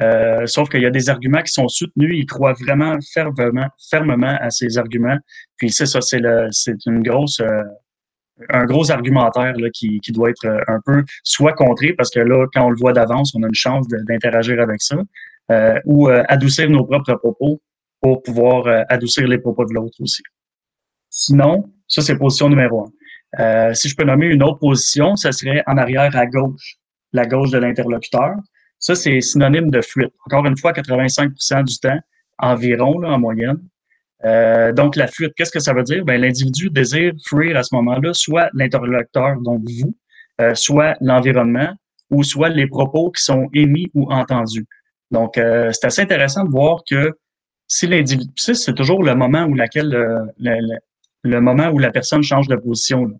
euh, 0.00 0.46
sauf 0.46 0.68
qu'il 0.68 0.80
y 0.80 0.86
a 0.86 0.90
des 0.90 1.10
arguments 1.10 1.42
qui 1.42 1.52
sont 1.52 1.68
soutenus. 1.68 2.14
Il 2.14 2.26
croit 2.26 2.54
vraiment 2.54 2.96
fermement, 3.12 3.68
fermement 3.90 4.38
à 4.40 4.50
ces 4.50 4.78
arguments. 4.78 5.18
Puis 5.56 5.70
c'est 5.70 5.86
ça, 5.86 6.00
c'est 6.00 6.86
une 6.86 7.02
grosse, 7.02 7.40
euh, 7.40 7.62
un 8.48 8.64
gros 8.64 8.90
argumentaire 8.90 9.54
là, 9.56 9.68
qui, 9.70 10.00
qui 10.00 10.12
doit 10.12 10.30
être 10.30 10.46
un 10.66 10.80
peu 10.84 11.04
soit 11.24 11.52
contré 11.52 11.92
parce 11.92 12.10
que 12.10 12.20
là, 12.20 12.46
quand 12.54 12.66
on 12.66 12.70
le 12.70 12.78
voit 12.78 12.92
d'avance, 12.92 13.34
on 13.34 13.42
a 13.42 13.46
une 13.46 13.54
chance 13.54 13.86
d'interagir 13.88 14.60
avec 14.60 14.80
ça, 14.80 14.96
ou 15.84 16.08
adoucir 16.08 16.70
nos 16.70 16.84
propres 16.84 17.14
propos 17.14 17.60
pour 18.02 18.22
pouvoir 18.22 18.66
euh, 18.66 18.82
adoucir 18.88 19.26
les 19.26 19.38
propos 19.38 19.64
de 19.64 19.72
l'autre 19.72 19.96
aussi. 20.00 20.22
Sinon, 21.08 21.70
ça, 21.86 22.02
c'est 22.02 22.16
position 22.16 22.48
numéro 22.48 22.84
un. 22.84 22.92
Euh, 23.40 23.74
si 23.74 23.88
je 23.88 23.96
peux 23.96 24.04
nommer 24.04 24.26
une 24.26 24.42
autre 24.42 24.58
position, 24.58 25.16
ça 25.16 25.32
serait 25.32 25.62
en 25.66 25.78
arrière 25.78 26.14
à 26.16 26.26
gauche, 26.26 26.76
la 27.12 27.24
gauche 27.24 27.50
de 27.50 27.58
l'interlocuteur. 27.58 28.34
Ça, 28.82 28.94
c'est 28.94 29.20
synonyme 29.20 29.70
de 29.70 29.80
fuite. 29.80 30.12
Encore 30.26 30.44
une 30.44 30.58
fois, 30.58 30.72
85% 30.72 31.64
du 31.64 31.78
temps, 31.78 31.98
environ, 32.38 32.98
là, 32.98 33.12
en 33.12 33.18
moyenne. 33.18 33.58
Euh, 34.24 34.72
donc, 34.72 34.96
la 34.96 35.06
fuite, 35.06 35.32
qu'est-ce 35.36 35.52
que 35.52 35.60
ça 35.60 35.72
veut 35.72 35.84
dire? 35.84 36.04
Ben, 36.04 36.20
l'individu 36.20 36.68
désire 36.68 37.12
fuir 37.26 37.56
à 37.56 37.62
ce 37.62 37.74
moment-là, 37.76 38.12
soit 38.12 38.50
l'interlocuteur, 38.52 39.40
donc 39.40 39.62
vous, 39.64 39.96
euh, 40.40 40.54
soit 40.54 40.96
l'environnement, 41.00 41.72
ou 42.10 42.22
soit 42.22 42.50
les 42.50 42.66
propos 42.66 43.10
qui 43.10 43.22
sont 43.22 43.48
émis 43.54 43.90
ou 43.94 44.12
entendus. 44.12 44.66
Donc, 45.10 45.38
euh, 45.38 45.70
c'est 45.72 45.86
assez 45.86 46.02
intéressant 46.02 46.44
de 46.44 46.50
voir 46.50 46.82
que 46.88 47.12
si 47.66 47.86
l'individu, 47.86 48.30
c'est 48.36 48.74
toujours 48.74 49.02
le 49.02 49.14
moment 49.14 49.44
où 49.44 49.54
laquelle 49.54 49.94
euh, 49.94 50.24
le, 51.24 51.40
moment 51.40 51.68
où 51.70 51.78
la 51.78 51.90
personne 51.90 52.22
change 52.22 52.48
de 52.48 52.56
position. 52.56 53.06
Là. 53.06 53.14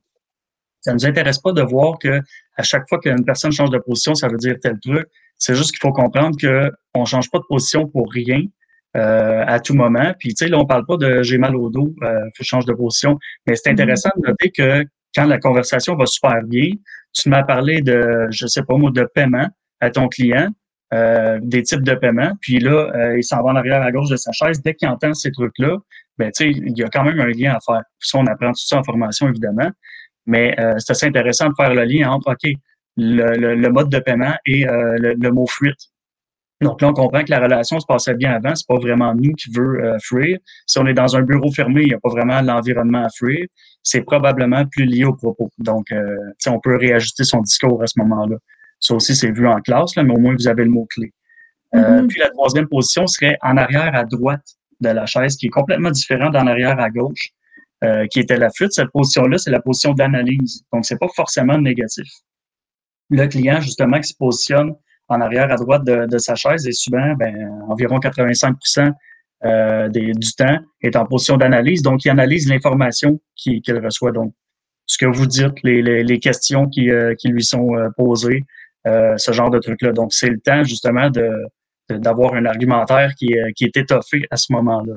Ça 0.81 0.93
nous 0.93 1.07
intéresse 1.07 1.39
pas 1.39 1.53
de 1.53 1.63
voir 1.63 1.99
que 1.99 2.21
à 2.57 2.63
chaque 2.63 2.89
fois 2.89 2.99
qu'une 2.99 3.25
personne 3.25 3.53
change 3.53 3.71
de 3.71 3.79
position, 3.79 4.15
ça 4.15 4.29
veut 4.29 4.37
dire 4.37 4.57
tel 4.61 4.79
truc. 4.81 5.07
C'est 5.43 5.57
juste 5.57 5.71
qu'il 5.71 5.81
faut 5.81 5.93
comprendre 5.93 6.37
que 6.41 6.71
on 6.95 7.05
change 7.05 7.31
pas 7.31 7.39
de 7.39 7.45
position 7.49 7.89
pour 7.89 8.11
rien 8.13 8.43
euh, 8.97 9.45
à 9.47 9.59
tout 9.59 9.75
moment. 9.75 10.13
Puis 10.21 10.35
tu 10.35 10.45
sais, 10.45 10.49
là, 10.49 10.59
on 10.59 10.67
parle 10.67 10.87
pas 10.87 10.97
de 10.97 11.23
j'ai 11.23 11.37
mal 11.39 11.57
au 11.57 11.69
dos, 11.69 11.95
euh, 12.03 12.21
je 12.39 12.45
change 12.45 12.65
de 12.65 12.73
position. 12.73 13.19
Mais 13.47 13.57
c'est 13.57 13.71
intéressant 13.71 14.11
de 14.17 14.29
noter 14.29 14.51
que 14.51 14.85
quand 15.17 15.27
la 15.27 15.39
conversation 15.39 15.97
va 15.97 16.07
super 16.07 16.43
bien, 16.45 16.69
tu 17.13 17.29
m'as 17.29 17.43
parlé 17.43 17.81
de, 17.81 18.29
je 18.31 18.47
sais 18.47 18.63
pas 18.63 18.77
moi, 18.77 18.93
de 18.93 19.03
paiement 19.15 19.49
à 19.81 19.91
ton 19.91 20.07
client. 20.09 20.49
Euh, 20.95 21.39
des 21.43 21.63
types 21.63 21.83
de 21.83 21.95
paiement. 21.95 22.33
Puis 22.43 22.59
là, 22.59 22.93
euh, 22.95 23.17
il 23.17 23.25
s'en 23.25 23.43
va 23.43 23.53
en 23.53 23.57
arrière 23.57 23.81
à 23.81 23.91
gauche 23.91 24.11
de 24.11 24.17
sa 24.17 24.31
chaise. 24.33 24.61
Dès 24.61 24.75
qu'il 24.75 24.89
entend 24.89 25.15
ces 25.15 25.33
trucs-là, 25.33 25.79
ben, 26.19 26.31
il 26.41 26.79
y 26.79 26.83
a 26.83 26.89
quand 26.89 27.03
même 27.03 27.19
un 27.19 27.29
lien 27.29 27.55
à 27.55 27.61
faire. 27.65 27.83
Puis 27.99 28.11
ça, 28.11 28.19
on 28.19 28.27
apprend 28.27 28.49
tout 28.49 28.67
ça 28.67 28.77
en 28.77 28.85
formation, 28.85 29.27
évidemment. 29.27 29.71
Mais 30.27 30.55
euh, 30.61 30.75
c'est 30.77 30.93
assez 30.93 31.07
intéressant 31.07 31.49
de 31.49 31.55
faire 31.57 31.73
le 31.73 31.85
lien 31.85 32.11
entre, 32.11 32.33
OK, 32.33 32.53
le, 32.97 33.55
le, 33.55 33.69
mode 33.71 33.89
de 33.89 33.99
paiement 33.99 34.35
et 34.45 34.65
le, 34.65 35.31
mot 35.31 35.47
fuite. 35.47 35.79
Donc 36.61 36.81
là, 36.81 36.89
on 36.89 36.93
comprend 36.93 37.25
que 37.25 37.31
la 37.31 37.41
relation 37.41 37.81
se 37.81 37.87
passait 37.87 38.15
bien 38.15 38.33
avant. 38.33 38.55
C'est 38.55 38.69
pas 38.69 38.79
vraiment 38.79 39.15
nous 39.15 39.33
qui 39.33 39.51
veut 39.51 39.97
fuir. 40.01 40.39
Si 40.67 40.79
on 40.79 40.87
est 40.87 40.95
dans 40.95 41.17
un 41.17 41.23
bureau 41.23 41.51
fermé, 41.51 41.83
il 41.83 41.89
n'y 41.89 41.95
a 41.95 41.99
pas 41.99 42.11
vraiment 42.11 42.41
l'environnement 42.41 43.05
à 43.05 43.09
fuir. 43.09 43.47
C'est 43.83 44.03
probablement 44.03 44.65
plus 44.67 44.85
lié 44.85 45.05
au 45.05 45.15
propos. 45.15 45.51
Donc, 45.59 45.87
on 46.47 46.61
peut 46.61 46.77
réajuster 46.77 47.25
son 47.25 47.41
discours 47.41 47.83
à 47.83 47.87
ce 47.87 47.99
moment-là. 47.99 48.37
Ça 48.83 48.95
aussi, 48.97 49.15
c'est 49.15 49.31
vu 49.31 49.47
en 49.47 49.61
classe, 49.61 49.95
là, 49.95 50.03
mais 50.03 50.13
au 50.13 50.19
moins, 50.19 50.35
vous 50.35 50.49
avez 50.49 50.65
le 50.65 50.71
mot-clé. 50.71 51.13
Euh, 51.75 51.79
mm-hmm. 51.79 52.07
Puis 52.09 52.21
la 52.21 52.31
troisième 52.31 52.69
position 52.69 53.07
serait 53.07 53.39
en 53.41 53.57
arrière 53.57 53.95
à 53.95 54.05
droite 54.05 54.45
de 54.81 54.89
la 54.89 55.07
chaise, 55.07 55.37
qui 55.37 55.47
est 55.47 55.51
complètement 55.51 55.93
différent 55.93 56.31
d'en 56.31 56.47
arrière 56.49 56.79
à 56.81 56.91
gauche, 56.91 57.31
euh, 57.85 58.07
qui 58.09 58.19
était 58.19 58.37
la 58.37 58.51
fuite. 58.51 58.73
Cette 58.73 58.91
position-là, 58.91 59.39
c'est 59.39 59.53
la 59.53 59.61
position 59.61 59.95
d'analyse. 59.95 60.65
Donc, 60.73 60.85
c'est 60.85 60.99
pas 60.99 61.07
forcément 61.15 61.57
négatif. 61.59 62.09
Le 63.11 63.27
client, 63.27 63.61
justement, 63.61 64.01
qui 64.01 64.09
se 64.09 64.17
positionne 64.17 64.75
en 65.09 65.21
arrière 65.21 65.51
à 65.51 65.57
droite 65.57 65.85
de, 65.85 66.19
sa 66.19 66.35
chaise 66.35 66.67
est 66.67 66.73
souvent, 66.73 67.15
ben, 67.15 67.35
environ 67.69 67.99
85 67.99 68.57
euh, 69.45 69.89
des, 69.89 70.13
du 70.13 70.33
temps, 70.33 70.59
est 70.83 70.97
en 70.97 71.05
position 71.05 71.37
d'analyse. 71.37 71.83
Donc, 71.83 72.05
il 72.05 72.11
analyse 72.11 72.49
l'information 72.49 73.21
qu'il 73.37 73.63
reçoit. 73.85 74.13
Donc, 74.13 74.33
ce 74.87 74.99
que 74.99 75.07
vous 75.07 75.27
dites, 75.27 75.63
les, 75.63 75.83
les, 75.83 76.19
questions 76.19 76.69
qui, 76.69 76.91
euh, 76.91 77.15
qui 77.15 77.29
lui 77.29 77.45
sont 77.45 77.71
posées, 77.97 78.45
euh, 78.87 79.17
ce 79.17 79.33
genre 79.33 79.51
de 79.51 79.59
truc-là. 79.59 79.93
Donc, 79.93 80.13
c'est 80.13 80.31
le 80.31 80.41
temps 80.41 80.65
justement 80.65 81.11
de 81.11 81.31
d'avoir 81.91 82.33
un 82.35 82.47
argumentaire 82.47 83.13
qui, 83.19 83.35
qui 83.55 83.65
est 83.65 83.77
étoffé 83.77 84.23
à 84.31 84.37
ce 84.37 84.51
moment-là. 84.55 84.95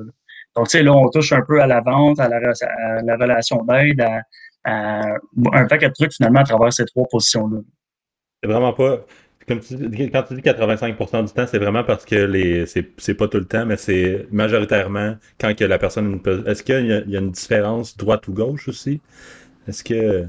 Donc, 0.54 0.68
tu 0.68 0.78
sais, 0.78 0.82
là, 0.82 0.94
on 0.94 1.10
touche 1.10 1.32
un 1.32 1.42
peu 1.42 1.60
à 1.60 1.66
la 1.66 1.82
vente, 1.82 2.18
à 2.18 2.28
la 2.28 3.16
relation 3.16 3.62
d'aide, 3.64 4.00
à, 4.64 5.02
un 5.52 5.66
paquet 5.66 5.88
de 5.88 5.92
trucs 5.92 6.14
finalement 6.14 6.40
à 6.40 6.44
travers 6.44 6.72
ces 6.72 6.86
trois 6.86 7.06
positions-là. 7.10 7.58
C'est 8.42 8.50
vraiment 8.50 8.72
pas. 8.72 9.04
Comme 9.48 9.60
tu 9.60 9.76
dis, 9.76 10.10
quand 10.10 10.24
tu 10.24 10.34
dis 10.34 10.40
85% 10.40 11.26
du 11.26 11.32
temps, 11.32 11.46
c'est 11.46 11.58
vraiment 11.58 11.84
parce 11.84 12.04
que 12.04 12.16
les 12.16 12.66
c'est 12.66 13.14
pas 13.14 13.28
tout 13.28 13.38
le 13.38 13.44
temps, 13.44 13.64
mais 13.64 13.76
c'est 13.76 14.26
majoritairement 14.32 15.16
quand 15.40 15.54
que 15.54 15.64
la 15.64 15.78
personne 15.78 16.20
Est-ce 16.46 16.64
qu'il 16.64 16.84
y, 16.84 17.10
y, 17.10 17.16
a 17.16 17.20
une 17.20 17.30
différence 17.30 17.96
droite 17.96 18.26
ou 18.26 18.32
gauche 18.32 18.68
aussi? 18.68 19.00
Est-ce 19.68 19.84
que. 19.84 20.26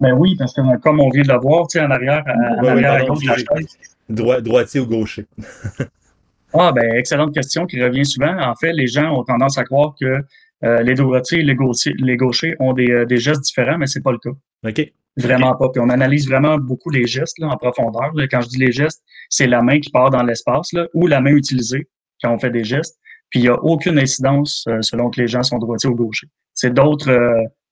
Ben 0.00 0.12
oui, 0.12 0.34
parce 0.36 0.54
que 0.54 0.78
comme 0.78 1.00
on 1.00 1.10
vient 1.10 1.22
de 1.22 1.28
le 1.28 1.38
voir, 1.38 1.66
tu 1.66 1.78
sais, 1.78 1.84
en 1.84 1.90
arrière, 1.90 2.24
en 2.26 2.64
arrière 2.64 2.92
à 2.92 3.04
gauche 3.04 3.22
de 3.22 3.28
la 3.28 3.36
chaise. 3.36 3.76
droitier 4.08 4.80
ou 4.80 4.86
gaucher? 4.86 5.26
ah, 6.54 6.72
ben, 6.72 6.94
excellente 6.94 7.34
question 7.34 7.66
qui 7.66 7.82
revient 7.82 8.06
souvent. 8.06 8.34
En 8.40 8.54
fait, 8.54 8.72
les 8.72 8.86
gens 8.86 9.14
ont 9.14 9.24
tendance 9.24 9.58
à 9.58 9.64
croire 9.64 9.94
que 10.00 10.22
les 10.62 10.94
droitiers 10.94 11.40
et 11.40 11.44
les, 11.44 11.54
gauchers, 11.54 11.94
les 11.98 12.16
gauchers 12.16 12.56
ont 12.60 12.72
des, 12.72 13.04
des 13.06 13.18
gestes 13.18 13.42
différents, 13.42 13.76
mais 13.76 13.86
c'est 13.86 14.02
pas 14.02 14.12
le 14.12 14.18
cas. 14.18 14.30
OK. 14.66 14.92
Vraiment 15.18 15.54
pas. 15.56 15.68
Puis 15.70 15.80
on 15.80 15.88
analyse 15.90 16.28
vraiment 16.28 16.58
beaucoup 16.58 16.90
les 16.90 17.06
gestes 17.06 17.38
là, 17.38 17.48
en 17.48 17.56
profondeur. 17.56 18.12
Quand 18.30 18.40
je 18.40 18.48
dis 18.48 18.58
les 18.58 18.72
gestes, 18.72 19.02
c'est 19.28 19.46
la 19.46 19.62
main 19.62 19.80
qui 19.80 19.90
part 19.90 20.10
dans 20.10 20.22
l'espace 20.22 20.70
ou 20.94 21.06
la 21.06 21.20
main 21.20 21.32
utilisée 21.32 21.88
quand 22.22 22.32
on 22.32 22.38
fait 22.38 22.50
des 22.50 22.64
gestes. 22.64 22.98
Puis 23.30 23.40
il 23.40 23.42
n'y 23.42 23.48
a 23.48 23.62
aucune 23.62 23.98
incidence 23.98 24.66
selon 24.80 25.10
que 25.10 25.20
les 25.20 25.28
gens 25.28 25.42
sont 25.42 25.58
droitiers 25.58 25.90
ou 25.90 25.94
gauchers. 25.94 26.28
C'est 26.54 26.72
d'autres 26.72 27.10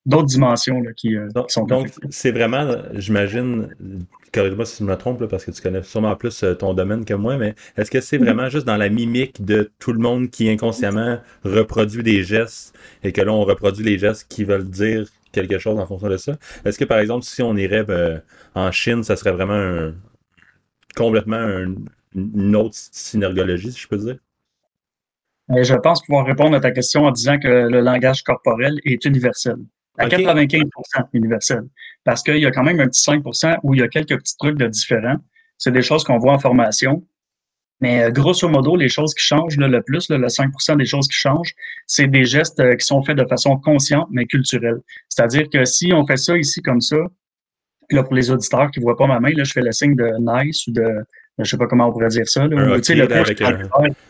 d'autres 0.06 0.28
dimensions 0.28 0.80
là, 0.80 0.92
qui, 0.92 1.16
euh, 1.16 1.28
sont 1.48 1.64
Donc, 1.64 1.90
c'est 2.10 2.30
vraiment, 2.30 2.76
j'imagine, 2.94 3.68
corrige-moi 4.32 4.64
si 4.64 4.78
je 4.78 4.88
me 4.88 4.96
trompe, 4.96 5.26
parce 5.26 5.44
que 5.44 5.50
tu 5.50 5.60
connais 5.60 5.82
sûrement 5.82 6.14
plus 6.14 6.42
euh, 6.44 6.54
ton 6.54 6.72
domaine 6.74 7.04
que 7.04 7.14
moi, 7.14 7.36
mais 7.36 7.54
est-ce 7.76 7.90
que 7.90 8.00
c'est 8.00 8.16
mm-hmm. 8.16 8.24
vraiment 8.24 8.48
juste 8.48 8.66
dans 8.66 8.76
la 8.76 8.88
mimique 8.88 9.44
de 9.44 9.70
tout 9.80 9.92
le 9.92 9.98
monde 9.98 10.30
qui 10.30 10.48
inconsciemment 10.48 11.18
reproduit 11.44 12.04
des 12.04 12.22
gestes 12.22 12.74
et 13.02 13.12
que 13.12 13.20
là, 13.20 13.32
on 13.32 13.44
reproduit 13.44 13.84
les 13.84 13.98
gestes 13.98 14.26
qui 14.28 14.44
veulent 14.44 14.68
dire 14.68 15.08
quelque 15.40 15.58
chose 15.58 15.78
en 15.78 15.86
fonction 15.86 16.08
de 16.08 16.16
ça? 16.16 16.36
Est-ce 16.64 16.78
que, 16.78 16.84
par 16.84 16.98
exemple, 16.98 17.24
si 17.24 17.42
on 17.42 17.56
irait 17.56 17.84
euh, 17.88 18.18
en 18.54 18.72
Chine, 18.72 19.02
ça 19.04 19.16
serait 19.16 19.32
vraiment 19.32 19.92
complètement 20.96 21.46
une 22.14 22.56
autre 22.56 22.74
synergologie, 22.74 23.72
si 23.72 23.80
je 23.80 23.88
peux 23.88 23.98
dire? 23.98 24.16
Je 25.48 25.74
pense 25.74 26.02
pouvoir 26.02 26.26
répondre 26.26 26.56
à 26.56 26.60
ta 26.60 26.72
question 26.72 27.04
en 27.04 27.12
disant 27.12 27.38
que 27.38 27.46
le 27.46 27.80
langage 27.80 28.22
corporel 28.22 28.80
est 28.84 29.04
universel 29.04 29.56
à 29.98 30.08
95% 30.08 31.08
universel. 31.12 31.62
Parce 32.04 32.22
qu'il 32.22 32.38
y 32.38 32.46
a 32.46 32.50
quand 32.50 32.62
même 32.62 32.80
un 32.80 32.86
petit 32.86 33.02
5% 33.02 33.58
où 33.62 33.74
il 33.74 33.80
y 33.80 33.82
a 33.82 33.88
quelques 33.88 34.18
petits 34.18 34.36
trucs 34.36 34.56
de 34.56 34.66
différents. 34.66 35.16
C'est 35.58 35.72
des 35.72 35.82
choses 35.82 36.04
qu'on 36.04 36.18
voit 36.18 36.32
en 36.32 36.38
formation. 36.38 37.04
Mais 37.80 38.04
euh, 38.04 38.10
grosso 38.10 38.48
modo, 38.48 38.74
les 38.76 38.88
choses 38.88 39.14
qui 39.14 39.24
changent 39.24 39.56
le 39.56 39.82
plus, 39.82 40.08
le 40.08 40.18
5% 40.26 40.76
des 40.76 40.86
choses 40.86 41.08
qui 41.08 41.18
changent, 41.18 41.54
c'est 41.86 42.06
des 42.06 42.24
gestes 42.24 42.58
euh, 42.60 42.74
qui 42.74 42.86
sont 42.86 43.02
faits 43.02 43.18
de 43.18 43.26
façon 43.26 43.56
consciente 43.58 44.08
mais 44.10 44.24
culturelle. 44.26 44.80
C'est-à-dire 45.08 45.48
que 45.52 45.64
si 45.64 45.92
on 45.92 46.06
fait 46.06 46.16
ça 46.16 46.36
ici 46.38 46.62
comme 46.62 46.80
ça, 46.80 46.96
là 47.90 48.02
pour 48.02 48.14
les 48.14 48.30
auditeurs 48.30 48.70
qui 48.70 48.80
voient 48.80 48.96
pas 48.96 49.06
ma 49.06 49.20
main, 49.20 49.30
là 49.36 49.44
je 49.44 49.52
fais 49.52 49.62
le 49.62 49.72
signe 49.72 49.94
de 49.94 50.10
nice 50.18 50.66
ou 50.66 50.72
de 50.72 51.04
je 51.38 51.50
sais 51.50 51.58
pas 51.58 51.66
comment 51.66 51.88
on 51.88 51.92
pourrait 51.92 52.08
dire 52.08 52.26
ça. 52.26 52.46
Là, 52.46 52.76
tu 52.76 52.84
sais, 52.84 52.94
le 52.94 53.06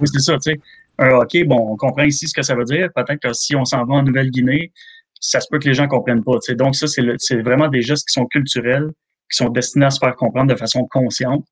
Oui, 0.01 0.09
c'est 0.13 0.21
ça. 0.21 0.35
Tu 0.35 0.53
sais, 0.53 0.61
un 0.99 1.11
hockey, 1.11 1.45
bon, 1.45 1.73
on 1.73 1.77
comprend 1.77 2.05
ici 2.05 2.29
ce 2.29 2.35
que 2.35 2.43
ça 2.43 2.55
veut 2.55 2.65
dire. 2.65 2.89
Peut-être 2.95 3.21
que 3.21 3.33
si 3.33 3.57
on 3.57 3.65
s'en 3.65 3.85
va 3.85 3.95
en 3.95 4.03
Nouvelle-Guinée, 4.03 4.73
ça 5.21 5.41
se 5.41 5.49
peut 5.51 5.59
que 5.59 5.69
les 5.69 5.75
gens 5.75 5.89
comprennent 5.89 6.23
pas. 6.23 6.39
Donc, 6.51 6.77
ça, 6.77 6.87
c'est 6.87 7.43
vraiment 7.43 7.69
des 7.69 7.83
gestes 7.83 8.07
qui 8.07 8.13
sont 8.13 8.27
culturels, 8.27 8.91
qui 9.31 9.39
sont 9.39 9.49
destinés 9.49 9.87
à 9.87 9.91
se 9.91 9.99
faire 9.99 10.15
comprendre 10.15 10.53
de 10.53 10.59
façon 10.59 10.87
consciente. 10.87 11.45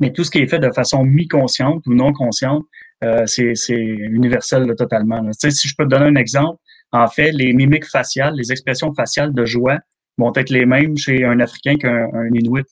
Mais 0.00 0.12
tout 0.12 0.24
ce 0.24 0.30
qui 0.30 0.38
est 0.38 0.46
fait 0.46 0.58
de 0.58 0.70
façon 0.70 1.04
mi-consciente 1.04 1.86
ou 1.86 1.94
non 1.94 2.12
consciente, 2.12 2.64
euh, 3.04 3.26
c'est 3.26 3.54
universel 3.70 4.74
totalement. 4.76 5.22
Si 5.32 5.68
je 5.68 5.74
peux 5.76 5.84
te 5.84 5.90
donner 5.90 6.06
un 6.06 6.16
exemple, 6.16 6.58
en 6.92 7.08
fait, 7.08 7.32
les 7.32 7.52
mimiques 7.52 7.86
faciales, 7.86 8.34
les 8.34 8.52
expressions 8.52 8.92
faciales 8.94 9.32
de 9.32 9.44
joie 9.44 9.78
vont 10.18 10.32
être 10.34 10.50
les 10.50 10.66
mêmes 10.66 10.96
chez 10.96 11.24
un 11.24 11.40
Africain 11.40 11.76
qu'un 11.76 12.08
Inuit. 12.34 12.66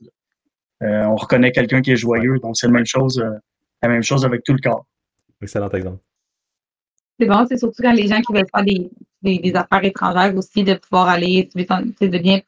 Euh, 0.82 1.04
on 1.04 1.16
reconnaît 1.16 1.52
quelqu'un 1.52 1.82
qui 1.82 1.92
est 1.92 1.96
joyeux, 1.96 2.38
donc 2.38 2.56
c'est 2.56 2.66
la 2.66 2.72
même 2.72 2.86
chose, 2.86 3.18
euh, 3.18 3.38
la 3.82 3.88
même 3.88 4.02
chose 4.02 4.24
avec 4.24 4.44
tout 4.44 4.52
le 4.52 4.60
corps. 4.60 4.86
Excellent 5.42 5.70
exemple. 5.70 5.98
C'est 7.18 7.26
bon, 7.26 7.46
c'est 7.46 7.58
surtout 7.58 7.82
quand 7.82 7.92
les 7.92 8.06
gens 8.06 8.20
qui 8.20 8.32
veulent 8.32 8.46
faire 8.54 8.64
des, 8.64 8.90
des, 9.22 9.54
affaires 9.54 9.84
étrangères 9.84 10.34
aussi, 10.36 10.64
de 10.64 10.74
pouvoir 10.74 11.08
aller, 11.08 11.50
de 11.54 12.18
bien 12.18 12.40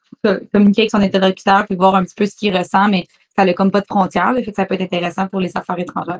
communiquer 0.51 0.83
avec 0.83 0.91
son 0.91 1.01
interlocuteur 1.01 1.65
puis 1.67 1.75
voir 1.75 1.95
un 1.95 2.03
petit 2.03 2.15
peu 2.15 2.25
ce 2.25 2.35
qu'il 2.35 2.55
ressent, 2.55 2.87
mais 2.89 3.05
ça 3.35 3.45
n'a 3.45 3.53
comme 3.53 3.71
pas 3.71 3.81
de 3.81 3.85
frontières, 3.85 4.33
fait 4.35 4.43
que 4.43 4.53
ça 4.53 4.65
peut 4.65 4.75
être 4.75 4.81
intéressant 4.81 5.27
pour 5.27 5.39
les 5.39 5.51
affaires 5.55 5.79
étrangères. 5.79 6.19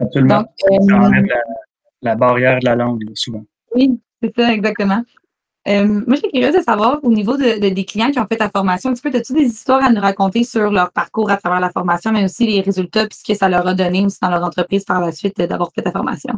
Absolument. 0.00 0.38
Donc, 0.40 0.48
ça 0.88 0.96
enlève 0.96 1.24
la, 1.26 1.42
la, 2.02 2.14
barrière 2.16 2.58
de 2.58 2.64
la 2.64 2.74
langue, 2.74 3.04
souvent. 3.14 3.44
Oui, 3.74 4.00
c'est 4.22 4.34
ça, 4.34 4.52
exactement. 4.52 5.02
Euh, 5.68 5.86
moi, 5.86 6.16
je 6.16 6.16
suis 6.16 6.30
curieuse 6.30 6.56
de 6.56 6.62
savoir, 6.62 6.98
au 7.04 7.12
niveau 7.12 7.36
de, 7.36 7.68
des 7.68 7.84
clients 7.84 8.10
qui 8.10 8.18
ont 8.18 8.26
fait 8.26 8.38
ta 8.38 8.50
formation, 8.50 8.90
un 8.90 8.94
petit 8.94 9.02
peu, 9.02 9.16
as-tu 9.16 9.32
des 9.32 9.44
histoires 9.44 9.84
à 9.84 9.90
nous 9.90 10.00
raconter 10.00 10.42
sur 10.42 10.70
leur 10.72 10.90
parcours 10.90 11.30
à 11.30 11.36
travers 11.36 11.60
la 11.60 11.70
formation, 11.70 12.10
mais 12.10 12.24
aussi 12.24 12.46
les 12.46 12.60
résultats, 12.60 13.06
puis 13.06 13.18
ce 13.18 13.32
que 13.32 13.38
ça 13.38 13.48
leur 13.48 13.66
a 13.66 13.74
donné 13.74 14.04
aussi 14.04 14.18
dans 14.20 14.30
leur 14.30 14.42
entreprise 14.42 14.84
par 14.84 15.00
la 15.00 15.12
suite 15.12 15.38
d'avoir 15.38 15.70
fait 15.72 15.82
ta 15.82 15.92
formation? 15.92 16.34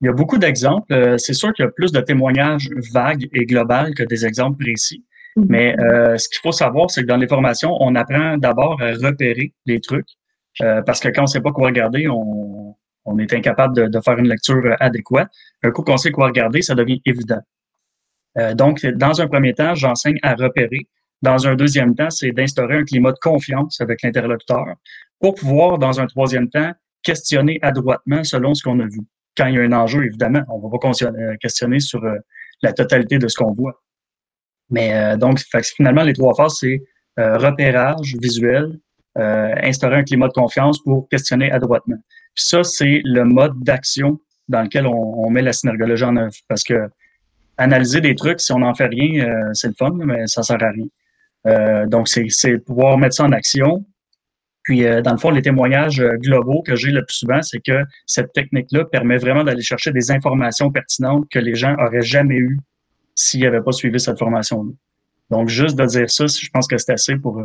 Il 0.00 0.06
y 0.06 0.08
a 0.08 0.12
beaucoup 0.12 0.36
d'exemples. 0.36 0.92
Euh, 0.92 1.16
c'est 1.16 1.32
sûr 1.32 1.52
qu'il 1.54 1.64
y 1.64 1.68
a 1.68 1.70
plus 1.70 1.92
de 1.92 2.00
témoignages 2.00 2.68
vagues 2.92 3.28
et 3.32 3.46
globaux 3.46 3.92
que 3.96 4.02
des 4.02 4.26
exemples 4.26 4.58
précis. 4.58 5.04
Mm-hmm. 5.36 5.46
Mais 5.48 5.78
euh, 5.80 6.16
ce 6.16 6.28
qu'il 6.28 6.40
faut 6.40 6.52
savoir, 6.52 6.90
c'est 6.90 7.02
que 7.02 7.06
dans 7.06 7.16
les 7.16 7.28
formations, 7.28 7.76
on 7.80 7.94
apprend 7.94 8.36
d'abord 8.38 8.80
à 8.80 8.92
repérer 8.92 9.52
les 9.66 9.80
trucs. 9.80 10.08
parce 10.58 11.00
que 11.00 11.08
quand 11.08 11.22
on 11.22 11.24
ne 11.24 11.28
sait 11.28 11.40
pas 11.40 11.52
quoi 11.52 11.66
regarder, 11.66 12.08
on, 12.08 12.74
on 13.04 13.18
est 13.18 13.32
incapable 13.32 13.74
de, 13.76 13.86
de, 13.86 14.00
faire 14.00 14.18
une 14.18 14.28
lecture 14.28 14.76
adéquate. 14.80 15.28
Un 15.62 15.70
coup 15.70 15.82
qu'on 15.82 15.96
sait 15.96 16.10
quoi 16.10 16.26
regarder, 16.26 16.62
ça 16.62 16.74
devient 16.74 17.00
évident. 17.04 17.40
Euh, 18.38 18.54
donc, 18.54 18.84
dans 18.84 19.20
un 19.20 19.28
premier 19.28 19.54
temps, 19.54 19.74
j'enseigne 19.74 20.18
à 20.22 20.34
repérer. 20.34 20.88
Dans 21.22 21.46
un 21.46 21.54
deuxième 21.54 21.94
temps, 21.94 22.10
c'est 22.10 22.32
d'instaurer 22.32 22.76
un 22.76 22.84
climat 22.84 23.12
de 23.12 23.18
confiance 23.20 23.80
avec 23.80 24.02
l'interlocuteur 24.02 24.66
pour 25.18 25.34
pouvoir, 25.34 25.78
dans 25.78 25.98
un 26.00 26.06
troisième 26.06 26.50
temps, 26.50 26.72
questionner 27.02 27.58
adroitement 27.62 28.22
selon 28.24 28.52
ce 28.54 28.62
qu'on 28.62 28.80
a 28.80 28.86
vu. 28.86 29.00
Quand 29.36 29.46
il 29.46 29.54
y 29.54 29.58
a 29.58 29.62
un 29.62 29.72
enjeu, 29.72 30.04
évidemment, 30.04 30.42
on 30.48 30.58
va 30.58 30.78
pas 30.78 30.90
euh, 31.02 31.36
questionner 31.40 31.80
sur 31.80 32.04
euh, 32.04 32.16
la 32.62 32.72
totalité 32.72 33.18
de 33.18 33.28
ce 33.28 33.36
qu'on 33.36 33.52
voit. 33.52 33.82
Mais 34.70 35.16
donc, 35.16 35.40
finalement, 35.76 36.02
les 36.02 36.12
trois 36.12 36.34
phases, 36.34 36.58
c'est 36.60 36.82
repérage 37.16 38.16
visuel, 38.20 38.78
instaurer 39.14 39.96
un 39.96 40.04
climat 40.04 40.28
de 40.28 40.32
confiance 40.32 40.82
pour 40.82 41.08
questionner 41.08 41.50
adroitement. 41.52 41.98
Puis 42.34 42.44
ça, 42.48 42.64
c'est 42.64 43.00
le 43.04 43.24
mode 43.24 43.62
d'action 43.62 44.18
dans 44.48 44.62
lequel 44.62 44.86
on, 44.86 45.24
on, 45.24 45.30
met 45.30 45.42
la 45.42 45.52
synergologie 45.52 46.04
en 46.04 46.16
œuvre. 46.16 46.34
Parce 46.48 46.62
que 46.62 46.88
analyser 47.58 48.00
des 48.00 48.14
trucs, 48.14 48.40
si 48.40 48.52
on 48.52 48.58
n'en 48.58 48.74
fait 48.74 48.86
rien, 48.86 49.26
euh, 49.26 49.50
c'est 49.52 49.68
le 49.68 49.74
fun, 49.78 49.92
mais 49.92 50.26
ça 50.26 50.42
sert 50.42 50.62
à 50.62 50.70
rien. 50.70 50.86
Euh, 51.46 51.86
donc, 51.86 52.08
c'est 52.08 52.58
pouvoir 52.58 52.98
mettre 52.98 53.14
ça 53.14 53.24
en 53.24 53.32
action. 53.32 53.84
Puis, 54.62 54.84
euh, 54.84 55.00
dans 55.00 55.12
le 55.12 55.18
fond, 55.18 55.30
les 55.30 55.42
témoignages 55.42 56.02
globaux 56.18 56.62
que 56.62 56.74
j'ai 56.74 56.90
le 56.90 57.04
plus 57.04 57.16
souvent, 57.16 57.40
c'est 57.42 57.60
que 57.60 57.84
cette 58.04 58.32
technique-là 58.32 58.84
permet 58.84 59.16
vraiment 59.16 59.44
d'aller 59.44 59.62
chercher 59.62 59.92
des 59.92 60.10
informations 60.10 60.70
pertinentes 60.70 61.26
que 61.30 61.38
les 61.38 61.54
gens 61.54 61.74
auraient 61.78 62.02
jamais 62.02 62.36
eues 62.36 62.58
s'ils 63.16 63.40
n'avaient 63.40 63.62
pas 63.62 63.72
suivi 63.72 63.98
cette 63.98 64.18
formation-là. 64.18 64.70
Donc, 65.30 65.48
juste 65.48 65.76
de 65.76 65.84
dire 65.84 66.08
ça, 66.08 66.26
je 66.26 66.48
pense 66.50 66.68
que 66.68 66.78
c'est 66.78 66.92
assez 66.92 67.16
pour, 67.16 67.42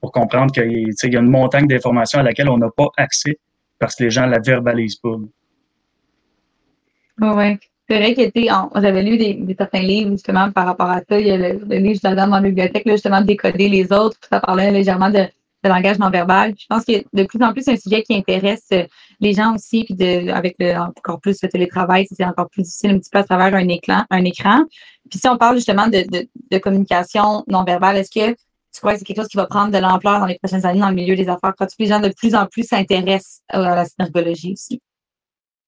pour 0.00 0.12
comprendre 0.12 0.52
qu'il 0.52 1.12
y 1.12 1.16
a 1.16 1.20
une 1.20 1.30
montagne 1.30 1.66
d'informations 1.66 2.20
à 2.20 2.22
laquelle 2.22 2.48
on 2.48 2.58
n'a 2.58 2.70
pas 2.70 2.88
accès 2.96 3.38
parce 3.80 3.96
que 3.96 4.04
les 4.04 4.10
gens 4.10 4.26
la 4.26 4.38
verbalisent 4.38 4.96
pas. 4.96 5.16
Oui, 7.18 7.58
c'est 7.90 7.98
vrai 7.98 8.14
que 8.14 8.80
j'avais 8.80 9.02
lu 9.02 9.54
certains 9.58 9.82
livres 9.82 10.12
justement 10.12 10.52
par 10.52 10.66
rapport 10.66 10.88
à 10.88 11.00
ça. 11.00 11.18
Il 11.18 11.26
y 11.26 11.30
a 11.32 11.36
le, 11.36 11.76
livre 11.76 11.98
J'adore 12.00 12.28
dans 12.28 12.36
la 12.36 12.42
bibliothèque, 12.42 12.84
là, 12.86 12.92
justement, 12.92 13.20
de 13.20 13.26
décoder 13.26 13.68
les 13.68 13.92
autres. 13.92 14.16
Ça 14.30 14.38
parlait 14.38 14.70
légèrement 14.70 15.10
de, 15.10 15.26
langage 15.64 15.98
non 15.98 16.08
verbal. 16.08 16.54
Je 16.56 16.66
pense 16.68 16.84
que 16.84 17.04
de 17.12 17.24
plus 17.24 17.42
en 17.42 17.52
plus, 17.52 17.66
un 17.68 17.76
sujet 17.76 18.02
qui 18.02 18.14
intéresse 18.14 18.66
euh, 18.72 18.84
les 19.20 19.32
gens 19.34 19.54
aussi, 19.54 19.84
puis 19.84 19.94
de, 19.94 20.30
avec 20.30 20.56
le, 20.58 20.74
encore 20.76 21.20
plus 21.20 21.42
le 21.42 21.48
télétravail, 21.48 22.06
c'est 22.10 22.24
encore 22.24 22.48
plus 22.48 22.62
difficile 22.62 22.90
un 22.90 22.98
petit 22.98 23.10
peu 23.10 23.18
à 23.18 23.24
travers 23.24 23.54
un 23.54 23.68
écran. 23.68 24.04
Un 24.10 24.24
écran. 24.24 24.64
Puis 25.10 25.18
si 25.18 25.28
on 25.28 25.36
parle 25.36 25.56
justement 25.56 25.86
de, 25.86 26.04
de, 26.10 26.28
de 26.50 26.58
communication 26.58 27.44
non 27.48 27.64
verbale, 27.64 27.98
est-ce 27.98 28.10
que 28.10 28.34
tu 28.72 28.80
crois 28.80 28.92
que 28.92 28.98
c'est 29.00 29.04
quelque 29.04 29.18
chose 29.18 29.28
qui 29.28 29.36
va 29.36 29.46
prendre 29.46 29.72
de 29.72 29.78
l'ampleur 29.78 30.20
dans 30.20 30.26
les 30.26 30.38
prochaines 30.42 30.64
années 30.64 30.80
dans 30.80 30.88
le 30.88 30.94
milieu 30.94 31.16
des 31.16 31.28
affaires? 31.28 31.54
Quand 31.58 31.66
les 31.78 31.86
gens 31.86 32.00
de 32.00 32.12
plus 32.16 32.34
en 32.34 32.46
plus 32.46 32.64
s'intéressent 32.64 33.42
à 33.48 33.60
la 33.60 33.84
synergologie 33.84 34.52
aussi? 34.52 34.80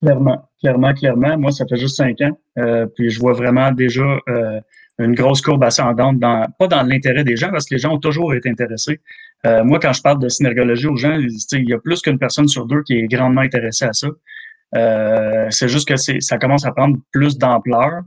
Clairement, 0.00 0.48
clairement, 0.60 0.92
clairement. 0.94 1.38
Moi, 1.38 1.52
ça 1.52 1.64
fait 1.68 1.76
juste 1.76 1.96
cinq 1.96 2.20
ans. 2.22 2.36
Euh, 2.58 2.86
puis 2.86 3.10
je 3.10 3.20
vois 3.20 3.34
vraiment 3.34 3.70
déjà 3.70 4.18
euh, 4.28 4.60
une 4.98 5.14
grosse 5.14 5.40
courbe 5.40 5.64
ascendante, 5.64 6.18
dans, 6.18 6.46
pas 6.58 6.68
dans 6.68 6.82
l'intérêt 6.82 7.24
des 7.24 7.36
gens, 7.36 7.50
parce 7.50 7.66
que 7.66 7.74
les 7.74 7.80
gens 7.80 7.94
ont 7.94 7.98
toujours 7.98 8.34
été 8.34 8.48
intéressés. 8.48 9.00
Euh, 9.46 9.64
moi, 9.64 9.78
quand 9.80 9.92
je 9.92 10.02
parle 10.02 10.18
de 10.20 10.28
synergologie 10.28 10.86
aux 10.86 10.96
gens, 10.96 11.18
il 11.18 11.68
y 11.68 11.72
a 11.72 11.78
plus 11.78 12.00
qu'une 12.00 12.18
personne 12.18 12.48
sur 12.48 12.66
deux 12.66 12.82
qui 12.82 12.94
est 12.94 13.08
grandement 13.08 13.40
intéressée 13.40 13.86
à 13.86 13.92
ça. 13.92 14.08
c'est 15.50 15.68
juste 15.68 15.88
que 15.88 15.96
ça 15.96 16.38
commence 16.38 16.64
à 16.64 16.72
prendre 16.72 16.98
plus 17.12 17.38
d'ampleur 17.38 18.02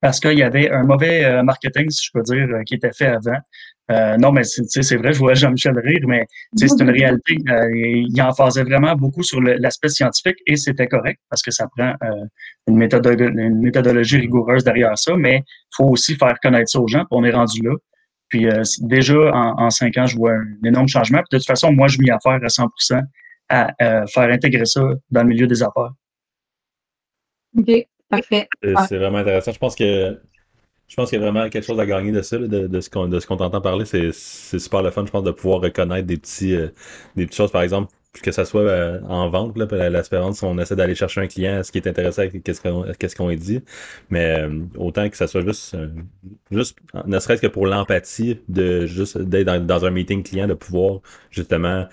parce 0.00 0.20
qu'il 0.20 0.38
y 0.38 0.42
avait 0.42 0.70
un 0.70 0.84
mauvais 0.84 1.42
marketing, 1.42 1.88
si 1.90 2.06
je 2.06 2.10
peux 2.12 2.22
dire, 2.22 2.46
qui 2.66 2.74
était 2.74 2.92
fait 2.92 3.06
avant. 3.06 3.38
Euh, 3.90 4.16
non, 4.16 4.32
mais 4.32 4.44
c'est 4.44 4.96
vrai, 4.96 5.12
je 5.12 5.18
vois 5.18 5.34
Jean-Michel 5.34 5.78
rire, 5.78 6.00
mais 6.06 6.26
c'est 6.56 6.80
une 6.80 6.90
réalité. 6.90 7.36
Euh, 7.50 7.68
il 7.74 8.22
en 8.22 8.32
faisait 8.32 8.62
vraiment 8.62 8.94
beaucoup 8.94 9.22
sur 9.22 9.40
l'aspect 9.42 9.90
scientifique 9.90 10.38
et 10.46 10.56
c'était 10.56 10.86
correct 10.86 11.20
parce 11.28 11.42
que 11.42 11.50
ça 11.50 11.66
prend 11.76 11.92
euh, 12.02 12.24
une, 12.66 12.80
une, 12.80 13.60
méthodologie 13.60 14.16
rigoureuse 14.16 14.64
derrière 14.64 14.96
ça, 14.96 15.16
mais 15.16 15.36
il 15.36 15.76
faut 15.76 15.88
aussi 15.88 16.16
faire 16.16 16.34
connaître 16.42 16.70
ça 16.70 16.80
aux 16.80 16.88
gens, 16.88 17.00
puis 17.00 17.08
on 17.10 17.24
est 17.24 17.32
rendu 17.32 17.60
là. 17.62 17.74
Puis 18.30 18.48
déjà, 18.80 19.14
en, 19.32 19.70
cinq 19.70 19.96
ans, 19.98 20.06
je 20.06 20.16
vois 20.16 20.32
un 20.32 20.66
énorme 20.66 20.88
changement. 20.88 21.18
Puis 21.18 21.28
de 21.32 21.38
toute 21.38 21.46
façon, 21.46 21.70
moi, 21.72 21.86
je 21.86 21.98
m'y 22.00 22.10
affaire 22.10 22.40
à 22.42 22.48
100% 22.48 23.00
à 23.50 24.06
faire 24.06 24.30
intégrer 24.30 24.64
ça 24.64 24.80
dans 25.10 25.22
le 25.22 25.28
milieu 25.28 25.46
des 25.46 25.62
affaires. 25.62 25.92
OK, 27.56 27.70
parfait. 28.08 28.48
C'est 28.88 28.96
vraiment 28.96 29.18
intéressant. 29.18 29.52
Je 29.52 29.58
pense 29.58 29.76
que 29.76 30.18
je 30.88 30.96
pense 30.96 31.10
qu'il 31.10 31.18
y 31.18 31.22
a 31.22 31.30
vraiment 31.30 31.48
quelque 31.48 31.64
chose 31.64 31.80
à 31.80 31.86
gagner 31.86 32.12
de 32.12 32.22
ça, 32.22 32.38
de, 32.38 32.80
ce 32.80 32.90
qu'on 32.90 33.08
de 33.08 33.18
ce 33.20 33.26
qu'on 33.26 33.36
t'entend 33.36 33.60
parler. 33.60 33.84
C'est 33.84 34.12
super 34.12 34.82
le 34.82 34.90
fun, 34.90 35.04
je 35.06 35.10
pense, 35.10 35.24
de 35.24 35.30
pouvoir 35.30 35.60
reconnaître 35.60 36.06
des 36.06 36.16
petits 36.18 36.54
euh, 36.54 36.68
des 37.16 37.26
petites 37.26 37.36
choses. 37.36 37.50
Par 37.52 37.62
exemple, 37.62 37.92
que 38.22 38.32
ça 38.32 38.44
soit 38.44 38.62
euh, 38.62 39.00
en 39.08 39.28
vente, 39.28 39.56
là, 39.58 39.66
on 40.42 40.58
essaie 40.58 40.76
d'aller 40.76 40.94
chercher 40.94 41.20
un 41.20 41.26
client, 41.26 41.62
ce 41.62 41.72
qui 41.72 41.78
est 41.78 41.86
intéressant 41.88 42.22
qu'est-ce 42.44 42.60
qu'on 42.60 42.84
qu'est-ce 42.98 43.34
dit, 43.34 43.60
mais 44.10 44.40
euh, 44.40 44.60
autant 44.76 45.08
que 45.08 45.16
ça 45.16 45.26
soit 45.26 45.42
juste, 45.42 45.74
euh, 45.74 45.88
juste 46.50 46.78
ne 47.06 47.18
serait-ce 47.18 47.42
que 47.42 47.46
pour 47.48 47.66
l'empathie 47.66 48.40
de 48.48 48.86
juste 48.86 49.18
d'être 49.18 49.66
dans, 49.66 49.84
un 49.84 49.90
meeting 49.90 50.22
client, 50.22 50.46
de 50.46 50.54
pouvoir 50.54 51.00
justement 51.30 51.86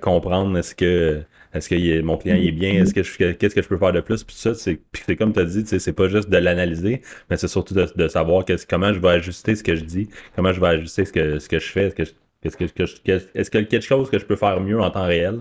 comprendre 0.00 0.56
est-ce 0.58 0.74
que 0.74 1.22
est-ce 1.54 1.68
que 1.68 2.00
mon 2.02 2.16
client 2.16 2.36
est 2.36 2.52
bien, 2.52 2.72
est-ce 2.72 2.94
que 2.94 3.02
je 3.02 3.32
qu'est-ce 3.32 3.54
que 3.54 3.62
je 3.62 3.68
peux 3.68 3.78
faire 3.78 3.92
de 3.92 4.00
plus, 4.00 4.24
puis 4.24 4.36
ça, 4.36 4.54
c'est 4.54 4.80
c'est 5.06 5.16
comme 5.16 5.32
tu 5.32 5.40
as 5.40 5.44
dit, 5.44 5.64
c'est 5.66 5.92
pas 5.92 6.08
juste 6.08 6.30
de 6.30 6.38
l'analyser, 6.38 7.02
mais 7.30 7.36
c'est 7.36 7.48
surtout 7.48 7.74
de, 7.74 7.86
de 7.94 8.08
savoir 8.08 8.44
comment 8.68 8.92
je 8.92 8.98
vais 8.98 9.08
ajuster 9.08 9.54
ce 9.54 9.62
que 9.62 9.74
je 9.76 9.84
dis, 9.84 10.08
comment 10.34 10.52
je 10.52 10.60
vais 10.60 10.68
ajuster 10.68 11.04
ce 11.04 11.12
que 11.12 11.38
ce 11.38 11.48
que 11.48 11.58
je 11.58 11.66
fais, 11.66 11.90
ce 11.90 11.94
que 11.94 12.04
je, 12.04 12.12
est-ce 12.42 12.56
que, 12.56 12.64
qu'il 12.64 13.14
y 13.14 13.40
a 13.40 13.64
quelque 13.64 13.80
chose 13.80 14.10
que 14.10 14.18
je 14.18 14.24
peux 14.24 14.36
faire 14.36 14.60
mieux 14.60 14.80
en 14.80 14.90
temps 14.90 15.06
réel? 15.06 15.40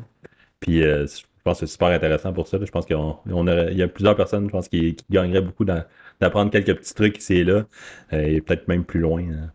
Puis 0.59 0.83
euh, 0.83 1.05
je 1.05 1.23
pense 1.43 1.59
que 1.59 1.65
c'est 1.65 1.71
super 1.71 1.89
intéressant 1.89 2.33
pour 2.33 2.47
ça. 2.47 2.57
Je 2.59 2.71
pense 2.71 2.85
qu'il 2.85 2.97
y 2.97 3.81
a 3.81 3.87
plusieurs 3.87 4.15
personnes, 4.15 4.47
je 4.47 4.51
pense, 4.51 4.67
qui, 4.67 4.97
gagneraient 5.09 5.41
beaucoup 5.41 5.65
d'apprendre 5.65 6.51
quelques 6.51 6.75
petits 6.75 6.95
trucs 6.95 7.17
ici 7.17 7.35
et 7.35 7.43
là, 7.43 7.65
euh, 8.13 8.21
et 8.21 8.41
peut-être 8.41 8.67
même 8.67 8.83
plus 8.83 8.99
loin. 8.99 9.21
Hein. 9.21 9.51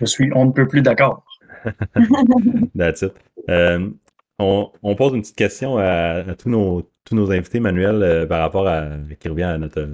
Je 0.00 0.06
suis 0.06 0.30
on 0.34 0.46
ne 0.46 0.52
peut 0.52 0.66
plus 0.66 0.82
d'accord. 0.82 1.24
That's 2.76 3.02
it. 3.02 3.12
Euh, 3.50 3.90
on, 4.38 4.94
pose 4.96 5.14
une 5.14 5.22
petite 5.22 5.36
question 5.36 5.78
à, 5.78 6.22
tous, 6.38 6.50
nos, 6.50 6.90
tous 7.04 7.14
nos 7.14 7.30
invités, 7.30 7.60
Manuel, 7.60 8.26
par 8.28 8.40
rapport 8.40 8.68
à 8.68 8.90
qui 9.18 9.28
revient 9.28 9.44
à 9.44 9.58
notre 9.58 9.88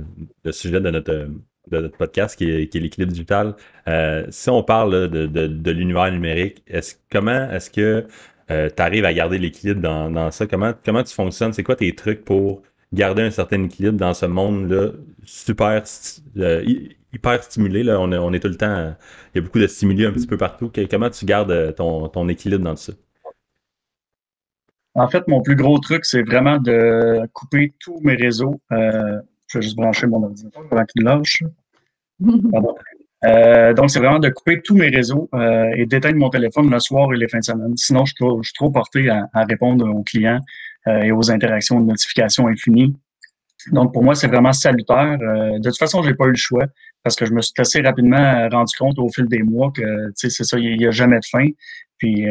le 0.44 0.52
sujet 0.52 0.80
de 0.80 0.90
notre 0.90 1.28
de 1.70 1.80
notre 1.80 1.96
podcast 1.96 2.36
qui 2.36 2.50
est, 2.50 2.74
l'équilibre 2.74 3.12
digital. 3.12 3.54
Euh, 3.88 4.26
si 4.30 4.50
on 4.50 4.62
parle 4.62 5.08
de, 5.08 5.70
l'univers 5.70 6.10
numérique, 6.10 6.64
comment 7.10 7.50
est-ce 7.50 7.70
que 7.70 8.06
euh, 8.50 8.68
tu 8.74 8.82
arrives 8.82 9.04
à 9.04 9.14
garder 9.14 9.38
l'équilibre 9.38 9.80
dans, 9.80 10.30
ça? 10.30 10.46
Comment, 10.46 10.72
comment 10.84 11.02
tu 11.02 11.14
fonctionnes? 11.14 11.52
C'est 11.52 11.62
quoi 11.62 11.76
tes 11.76 11.94
trucs 11.94 12.24
pour 12.24 12.62
garder 12.92 13.22
un 13.22 13.30
certain 13.30 13.62
équilibre 13.64 13.96
dans 13.96 14.14
ce 14.14 14.26
monde-là 14.26 14.90
super 15.24 15.82
euh, 16.38 16.64
hyper 17.12 17.42
stimulé? 17.42 17.82
Là? 17.84 18.00
On, 18.00 18.32
est, 18.32 18.40
tout 18.40 18.48
le 18.48 18.56
temps. 18.56 18.94
Il 19.34 19.38
y 19.38 19.40
a 19.40 19.42
beaucoup 19.42 19.60
de 19.60 19.66
stimuli 19.66 20.04
un 20.04 20.12
petit 20.12 20.26
peu 20.26 20.36
partout. 20.36 20.70
comment 20.90 21.10
tu 21.10 21.24
gardes 21.24 21.74
ton, 21.76 22.08
ton 22.08 22.28
équilibre 22.28 22.64
dans 22.64 22.76
ça? 22.76 22.92
En 24.94 25.08
fait, 25.08 25.26
mon 25.26 25.40
plus 25.40 25.56
gros 25.56 25.78
truc, 25.78 26.04
c'est 26.04 26.22
vraiment 26.22 26.58
de 26.58 27.26
couper 27.32 27.72
tous 27.80 27.98
mes 28.02 28.14
réseaux. 28.14 28.60
Je 29.52 29.58
vais 29.58 29.62
juste 29.62 29.76
brancher 29.76 30.06
mon 30.06 30.22
ordinateur 30.22 30.62
avant 30.70 30.84
qu'il 30.84 31.04
lâche. 31.04 31.42
Euh, 33.24 33.72
donc, 33.72 33.90
c'est 33.90 34.00
vraiment 34.00 34.18
de 34.18 34.28
couper 34.30 34.60
tous 34.62 34.74
mes 34.74 34.88
réseaux 34.88 35.28
euh, 35.34 35.70
et 35.76 35.86
d'éteindre 35.86 36.16
mon 36.16 36.28
téléphone 36.28 36.68
le 36.70 36.80
soir 36.80 37.12
et 37.12 37.16
les 37.16 37.28
fins 37.28 37.38
de 37.38 37.44
semaine. 37.44 37.76
Sinon, 37.76 38.04
je 38.04 38.14
suis 38.42 38.52
trop, 38.54 38.70
porté 38.70 39.08
à, 39.08 39.28
répondre 39.44 39.88
aux 39.88 40.02
clients 40.02 40.40
euh, 40.88 41.02
et 41.02 41.12
aux 41.12 41.30
interactions 41.30 41.80
de 41.80 41.86
notifications 41.86 42.48
infinies. 42.48 42.96
Donc, 43.70 43.92
pour 43.92 44.02
moi, 44.02 44.16
c'est 44.16 44.26
vraiment 44.26 44.52
salutaire. 44.52 45.18
de 45.18 45.62
toute 45.62 45.78
façon, 45.78 46.02
j'ai 46.02 46.14
pas 46.14 46.24
eu 46.24 46.30
le 46.30 46.34
choix 46.34 46.64
parce 47.04 47.14
que 47.14 47.24
je 47.24 47.32
me 47.32 47.40
suis 47.40 47.54
assez 47.58 47.80
rapidement 47.80 48.48
rendu 48.48 48.74
compte 48.76 48.98
au 48.98 49.08
fil 49.08 49.26
des 49.26 49.44
mois 49.44 49.70
que, 49.70 50.10
c'est 50.16 50.30
ça, 50.30 50.58
il 50.58 50.76
n'y 50.78 50.86
a, 50.86 50.90
jamais 50.90 51.20
de 51.20 51.24
fin. 51.30 51.46
Puis 51.98 52.26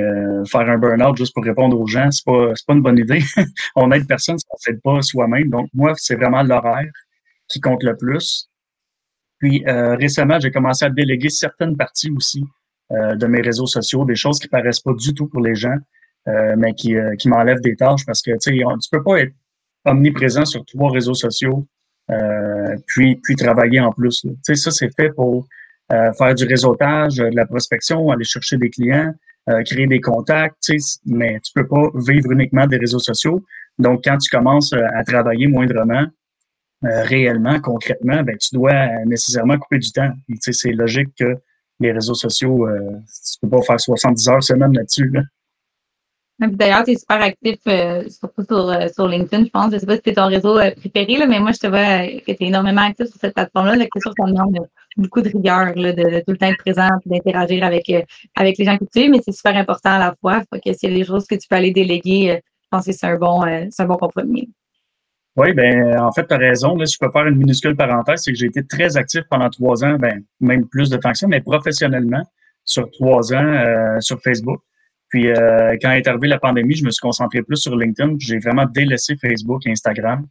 faire 0.45 0.69
un 0.69 0.77
burn-out 0.77 1.15
juste 1.15 1.33
pour 1.33 1.45
répondre 1.45 1.79
aux 1.79 1.87
gens, 1.87 2.11
c'est 2.11 2.25
pas, 2.25 2.51
pas 2.67 2.73
une 2.73 2.81
bonne 2.81 2.97
idée. 2.97 3.21
On 3.77 3.89
aide 3.93 4.05
personne 4.07 4.37
si 4.37 4.45
on 4.51 4.57
s'aide 4.57 4.81
pas 4.81 5.01
soi-même. 5.01 5.49
Donc, 5.49 5.69
moi, 5.73 5.93
c'est 5.95 6.15
vraiment 6.15 6.43
l'horaire 6.43 6.91
qui 7.51 7.59
compte 7.59 7.83
le 7.83 7.95
plus. 7.95 8.49
Puis 9.41 9.63
euh, 9.67 9.95
récemment, 9.95 10.39
j'ai 10.39 10.51
commencé 10.51 10.85
à 10.85 10.89
déléguer 10.89 11.29
certaines 11.29 11.75
parties 11.75 12.11
aussi 12.11 12.43
euh, 12.91 13.15
de 13.15 13.25
mes 13.25 13.41
réseaux 13.41 13.65
sociaux, 13.65 14.05
des 14.05 14.15
choses 14.15 14.39
qui 14.39 14.47
paraissent 14.47 14.79
pas 14.79 14.93
du 14.93 15.13
tout 15.13 15.27
pour 15.27 15.41
les 15.41 15.55
gens, 15.55 15.75
euh, 16.27 16.55
mais 16.57 16.73
qui, 16.73 16.95
qui 17.17 17.27
m'enlèvent 17.27 17.61
des 17.61 17.75
tâches 17.75 18.05
parce 18.05 18.21
que 18.21 18.31
tu 18.39 18.51
tu 18.51 18.89
peux 18.91 19.03
pas 19.03 19.19
être 19.21 19.33
omniprésent 19.85 20.45
sur 20.45 20.63
trois 20.65 20.91
réseaux 20.91 21.15
sociaux 21.15 21.67
puis 22.87 23.15
puis 23.23 23.35
travailler 23.37 23.79
en 23.79 23.91
plus. 23.93 24.25
Sais, 24.43 24.55
ça 24.55 24.69
c'est 24.69 24.93
fait 24.95 25.11
pour 25.11 25.47
faire 25.89 26.35
du 26.35 26.45
réseautage, 26.45 27.15
de 27.15 27.35
la 27.35 27.45
prospection, 27.45 28.11
aller 28.11 28.25
chercher 28.25 28.57
des 28.57 28.69
clients, 28.69 29.13
créer 29.65 29.87
des 29.87 30.01
contacts, 30.01 30.71
mais 31.05 31.39
tu 31.39 31.53
peux 31.55 31.65
pas 31.65 31.89
vivre 31.95 32.31
uniquement 32.31 32.67
des 32.67 32.77
réseaux 32.77 32.99
sociaux. 32.99 33.41
Donc, 33.79 34.01
quand 34.03 34.17
tu 34.17 34.29
commences 34.29 34.73
à 34.73 35.03
travailler 35.05 35.47
moindrement, 35.47 36.05
euh, 36.83 37.03
réellement, 37.03 37.59
concrètement, 37.59 38.23
ben, 38.23 38.35
tu 38.37 38.55
dois 38.55 38.87
nécessairement 39.05 39.57
couper 39.57 39.77
du 39.77 39.91
temps. 39.91 40.11
C'est 40.39 40.71
logique 40.71 41.09
que 41.17 41.37
les 41.79 41.91
réseaux 41.91 42.15
sociaux, 42.15 42.67
euh, 42.67 42.97
tu 43.07 43.39
peux 43.41 43.49
pas 43.49 43.61
faire 43.61 43.79
70 43.79 44.29
heures 44.29 44.43
semaine 44.43 44.73
là-dessus. 44.73 45.11
D'ailleurs, 46.39 46.83
tu 46.83 46.91
es 46.91 46.95
super 46.95 47.21
actif, 47.21 47.59
euh, 47.67 48.03
surtout 48.09 48.43
sur, 48.95 49.07
LinkedIn, 49.07 49.45
je 49.45 49.49
pense. 49.51 49.71
Je 49.71 49.77
sais 49.77 49.85
pas 49.85 49.95
si 49.97 50.01
c'est 50.03 50.13
ton 50.13 50.25
réseau 50.25 50.55
préféré, 50.55 51.17
là, 51.17 51.27
mais 51.27 51.39
moi, 51.39 51.51
je 51.51 51.59
te 51.59 51.67
vois 51.67 52.07
que 52.07 52.31
tu 52.31 52.43
es 52.43 52.47
énormément 52.47 52.81
actif 52.81 53.05
sur 53.05 53.19
cette 53.19 53.35
plateforme-là. 53.35 53.75
C'est 53.77 54.01
sûr 54.01 54.13
ça 54.17 54.25
demande 54.25 54.57
beaucoup 54.97 55.21
de 55.21 55.29
rigueur 55.29 55.75
là, 55.75 55.93
de, 55.93 56.19
tout 56.21 56.31
le 56.31 56.37
temps 56.37 56.47
être 56.47 56.57
présent 56.57 56.89
et 57.05 57.09
d'interagir 57.09 57.63
avec, 57.63 57.93
avec 58.35 58.57
les 58.57 58.65
gens 58.65 58.77
que 58.79 58.85
tu 58.91 59.01
es, 59.01 59.09
mais 59.09 59.19
c'est 59.23 59.33
super 59.33 59.55
important 59.55 59.91
à 59.91 59.99
la 59.99 60.15
fois. 60.19 60.41
Faut 60.51 60.59
que 60.59 60.73
s'il 60.73 60.89
y 60.89 60.95
a 60.95 60.97
des 60.97 61.05
choses 61.05 61.27
que 61.27 61.35
tu 61.35 61.47
peux 61.47 61.55
aller 61.55 61.71
déléguer, 61.71 62.41
je 62.43 62.67
pense 62.71 62.87
que 62.87 62.91
c'est 62.91 63.05
un, 63.05 63.17
bon, 63.17 63.43
un 63.43 63.85
bon 63.85 63.97
compromis. 63.97 64.49
Oui, 65.37 65.53
ben 65.53 65.97
en 65.99 66.11
fait, 66.11 66.27
tu 66.27 66.33
as 66.33 66.37
raison. 66.37 66.75
Là, 66.75 66.85
si 66.85 66.95
je 66.95 67.05
peux 67.05 67.11
faire 67.11 67.25
une 67.25 67.37
minuscule 67.37 67.75
parenthèse, 67.75 68.23
c'est 68.23 68.31
que 68.31 68.37
j'ai 68.37 68.47
été 68.47 68.65
très 68.65 68.97
actif 68.97 69.21
pendant 69.29 69.49
trois 69.49 69.83
ans, 69.85 69.97
ben, 69.97 70.23
même 70.41 70.67
plus 70.67 70.89
de 70.89 70.97
temps 70.97 71.11
que 71.11 71.17
ça, 71.17 71.27
mais 71.27 71.39
professionnellement, 71.39 72.23
sur 72.65 72.89
trois 72.91 73.33
ans 73.33 73.45
euh, 73.45 73.99
sur 73.99 74.21
Facebook. 74.21 74.61
Puis 75.09 75.29
euh, 75.29 75.75
quand 75.81 75.91
est 75.91 76.07
arrivée 76.07 76.27
la 76.27 76.39
pandémie, 76.39 76.75
je 76.75 76.85
me 76.85 76.91
suis 76.91 77.01
concentré 77.01 77.41
plus 77.43 77.57
sur 77.57 77.75
LinkedIn. 77.75 78.15
J'ai 78.19 78.39
vraiment 78.39 78.65
délaissé 78.65 79.15
Facebook 79.17 79.65
et 79.65 79.71
Instagram 79.71 80.25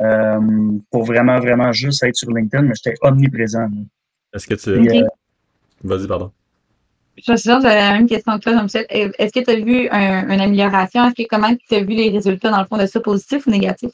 euh, 0.00 0.40
pour 0.90 1.04
vraiment, 1.04 1.38
vraiment 1.38 1.72
juste 1.72 2.02
être 2.02 2.16
sur 2.16 2.30
LinkedIn, 2.30 2.64
mais 2.64 2.74
j'étais 2.74 2.96
omniprésent. 3.02 3.68
Est-ce 4.32 4.46
que 4.46 4.54
tu. 4.54 5.06
Vas-y, 5.84 6.06
pardon. 6.08 6.32
Je 7.16 7.22
suis 7.22 7.38
sûre, 7.38 7.60
j'avais 7.62 7.76
la 7.76 7.92
même 7.94 8.06
question 8.06 8.36
que 8.36 8.42
toi, 8.42 8.52
Jean-Michel. 8.52 8.86
Est-ce 8.90 9.32
que 9.32 9.44
tu 9.44 9.50
as 9.50 9.56
vu 9.56 9.88
une 9.88 10.40
amélioration? 10.40 11.06
Est-ce 11.06 11.22
que 11.22 11.28
comment 11.28 11.54
tu 11.68 11.74
as 11.74 11.80
vu 11.80 11.94
les 11.94 12.10
résultats 12.10 12.50
dans 12.50 12.60
le 12.60 12.66
fond 12.66 12.76
de 12.76 12.86
ça, 12.86 13.00
positif 13.00 13.46
ou 13.46 13.50
négatif? 13.50 13.90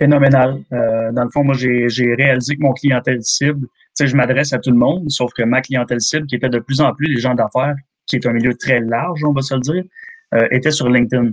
Phénoménal. 0.00 0.62
Euh, 0.72 1.12
dans 1.12 1.24
le 1.24 1.30
fond, 1.30 1.44
moi, 1.44 1.54
j'ai 1.54 2.14
réalisé 2.14 2.56
que 2.56 2.62
mon 2.62 2.72
clientèle 2.72 3.22
cible, 3.22 3.60
tu 3.60 3.68
sais, 3.94 4.06
je 4.06 4.16
m'adresse 4.16 4.52
à 4.52 4.58
tout 4.58 4.70
le 4.70 4.76
monde, 4.76 5.08
sauf 5.10 5.32
que 5.34 5.42
ma 5.42 5.60
clientèle 5.60 6.00
cible, 6.00 6.26
qui 6.26 6.36
était 6.36 6.48
de 6.48 6.58
plus 6.58 6.80
en 6.80 6.92
plus 6.94 7.06
les 7.06 7.20
gens 7.20 7.34
d'affaires, 7.34 7.74
qui 8.06 8.16
est 8.16 8.26
un 8.26 8.32
milieu 8.32 8.54
très 8.54 8.80
large, 8.80 9.22
on 9.24 9.32
va 9.32 9.42
se 9.42 9.54
le 9.54 9.60
dire, 9.60 9.84
euh, 10.34 10.48
était 10.50 10.70
sur 10.70 10.88
LinkedIn. 10.88 11.32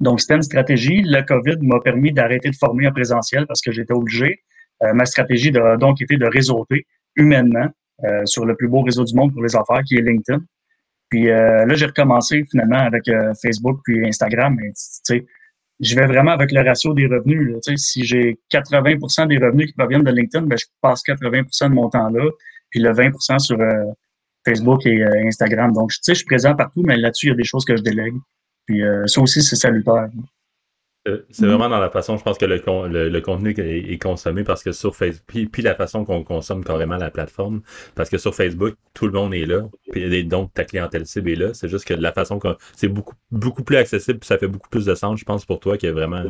Donc, 0.00 0.20
c'était 0.20 0.36
une 0.36 0.42
stratégie. 0.42 1.02
Le 1.02 1.22
COVID 1.22 1.58
m'a 1.60 1.80
permis 1.80 2.12
d'arrêter 2.12 2.50
de 2.50 2.56
former 2.56 2.88
en 2.88 2.92
présentiel 2.92 3.46
parce 3.46 3.60
que 3.60 3.70
j'étais 3.70 3.92
obligé. 3.92 4.40
Euh, 4.82 4.94
ma 4.94 5.04
stratégie 5.04 5.56
a 5.56 5.76
donc 5.76 6.00
été 6.00 6.16
de 6.16 6.26
réseauter 6.26 6.86
humainement 7.14 7.68
sur 8.24 8.44
le 8.44 8.56
plus 8.56 8.66
beau 8.66 8.80
réseau 8.80 9.04
du 9.04 9.14
monde 9.14 9.32
pour 9.32 9.44
les 9.44 9.54
affaires, 9.54 9.82
qui 9.86 9.94
est 9.94 10.00
LinkedIn. 10.00 10.40
Puis 11.08 11.26
là, 11.26 11.72
j'ai 11.74 11.86
recommencé 11.86 12.42
finalement 12.50 12.80
avec 12.80 13.04
Facebook 13.40 13.78
puis 13.84 14.04
Instagram. 14.04 14.56
Mais, 14.58 14.70
tu 14.70 14.74
sais, 15.04 15.26
je 15.82 15.96
vais 15.96 16.06
vraiment 16.06 16.30
avec 16.30 16.52
le 16.52 16.62
ratio 16.62 16.94
des 16.94 17.06
revenus. 17.06 17.58
si 17.76 18.04
j'ai 18.04 18.38
80% 18.52 19.26
des 19.26 19.38
revenus 19.38 19.66
qui 19.66 19.72
proviennent 19.74 20.04
de 20.04 20.12
LinkedIn, 20.12 20.46
ben, 20.46 20.56
je 20.56 20.66
passe 20.80 21.02
80% 21.02 21.70
de 21.70 21.74
mon 21.74 21.90
temps 21.90 22.08
là, 22.08 22.24
puis 22.70 22.80
le 22.80 22.90
20% 22.90 23.38
sur 23.40 23.60
euh, 23.60 23.84
Facebook 24.46 24.86
et 24.86 25.02
euh, 25.02 25.26
Instagram. 25.26 25.72
Donc, 25.72 25.90
je 25.90 26.14
suis 26.14 26.24
présent 26.24 26.54
partout, 26.54 26.82
mais 26.86 26.96
là-dessus, 26.96 27.26
il 27.26 27.30
y 27.30 27.32
a 27.32 27.36
des 27.36 27.44
choses 27.44 27.64
que 27.64 27.76
je 27.76 27.82
délègue. 27.82 28.14
Puis 28.66 28.82
euh, 28.82 29.06
ça 29.06 29.20
aussi, 29.20 29.42
c'est 29.42 29.56
salutaire. 29.56 30.08
Euh, 31.08 31.26
c'est 31.30 31.46
vraiment 31.46 31.68
dans 31.68 31.80
la 31.80 31.90
façon, 31.90 32.16
je 32.16 32.22
pense 32.22 32.38
que 32.38 32.44
le, 32.44 33.08
le, 33.08 33.20
contenu 33.20 33.52
est, 33.58 34.00
consommé 34.00 34.44
parce 34.44 34.62
que 34.62 34.70
sur 34.70 34.94
Facebook, 34.94 35.24
puis, 35.26 35.46
puis 35.46 35.60
la 35.60 35.74
façon 35.74 36.04
qu'on 36.04 36.22
consomme 36.22 36.62
carrément 36.62 36.96
la 36.96 37.10
plateforme, 37.10 37.62
parce 37.96 38.08
que 38.08 38.18
sur 38.18 38.36
Facebook, 38.36 38.76
tout 38.94 39.06
le 39.06 39.12
monde 39.12 39.34
est 39.34 39.44
là, 39.44 39.68
puis 39.90 40.24
donc 40.24 40.54
ta 40.54 40.64
clientèle 40.64 41.04
cible 41.06 41.30
est 41.30 41.34
là. 41.34 41.54
C'est 41.54 41.68
juste 41.68 41.86
que 41.86 41.94
la 41.94 42.12
façon 42.12 42.38
qu'on, 42.38 42.56
c'est 42.76 42.86
beaucoup, 42.86 43.16
beaucoup 43.32 43.64
plus 43.64 43.78
accessible, 43.78 44.20
puis 44.20 44.28
ça 44.28 44.38
fait 44.38 44.46
beaucoup 44.46 44.68
plus 44.68 44.84
de 44.84 44.94
sens, 44.94 45.18
je 45.18 45.24
pense, 45.24 45.44
pour 45.44 45.58
toi, 45.58 45.76
qui 45.76 45.86
est 45.86 45.92
vraiment 45.92 46.22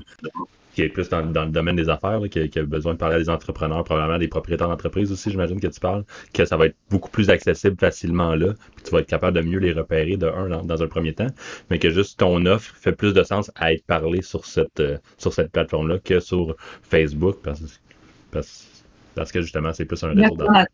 qui 0.75 0.83
est 0.83 0.89
plus 0.89 1.09
dans, 1.09 1.21
le 1.21 1.51
domaine 1.51 1.77
des 1.77 1.89
affaires, 1.89 2.21
qui, 2.31 2.59
a 2.59 2.63
besoin 2.63 2.95
de 2.95 2.99
parler 2.99 3.17
à 3.17 3.19
des 3.19 3.29
entrepreneurs, 3.29 3.85
probablement 3.85 4.19
des 4.19 4.29
propriétaires 4.29 4.69
d'entreprise 4.69 5.13
aussi, 5.13 5.31
j'imagine 5.31 5.61
que 5.61 5.67
tu 5.67 5.81
parles, 5.81 6.05
que 6.33 6.45
ça 6.45 6.57
va 6.57 6.67
être 6.67 6.77
beaucoup 6.91 7.11
plus 7.11 7.31
accessible 7.31 7.77
facilement 7.79 8.35
là, 8.35 8.55
puis 8.77 8.85
tu 8.85 8.91
vas 8.91 9.01
être 9.01 9.09
capable 9.09 9.37
de 9.37 9.43
mieux 9.43 9.59
les 9.59 9.73
repérer 9.73 10.17
de 10.17 10.27
un 10.27 10.49
dans, 10.63 10.83
un 10.83 10.87
premier 10.87 11.13
temps, 11.13 11.27
mais 11.71 11.79
que 11.79 11.91
juste 11.91 12.19
ton 12.19 12.45
offre 12.47 12.75
fait 12.77 12.93
plus 12.93 13.13
de 13.13 13.23
sens 13.23 13.51
à 13.57 13.73
être 13.73 13.85
parlé 13.85 14.23
sur 14.23 14.47
cette 14.47 14.81
euh, 14.81 14.99
sur 15.19 15.33
cette 15.33 15.53
plateforme-là 15.53 15.99
que 15.99 16.21
sur 16.21 16.57
Facebook, 16.83 17.37
parce, 17.43 19.33
que 19.33 19.43
justement, 19.43 19.73
c'est 19.73 19.85
plus 19.85 20.03
un 20.05 20.09
réseau 20.09 20.37
d'affaires. 20.37 20.67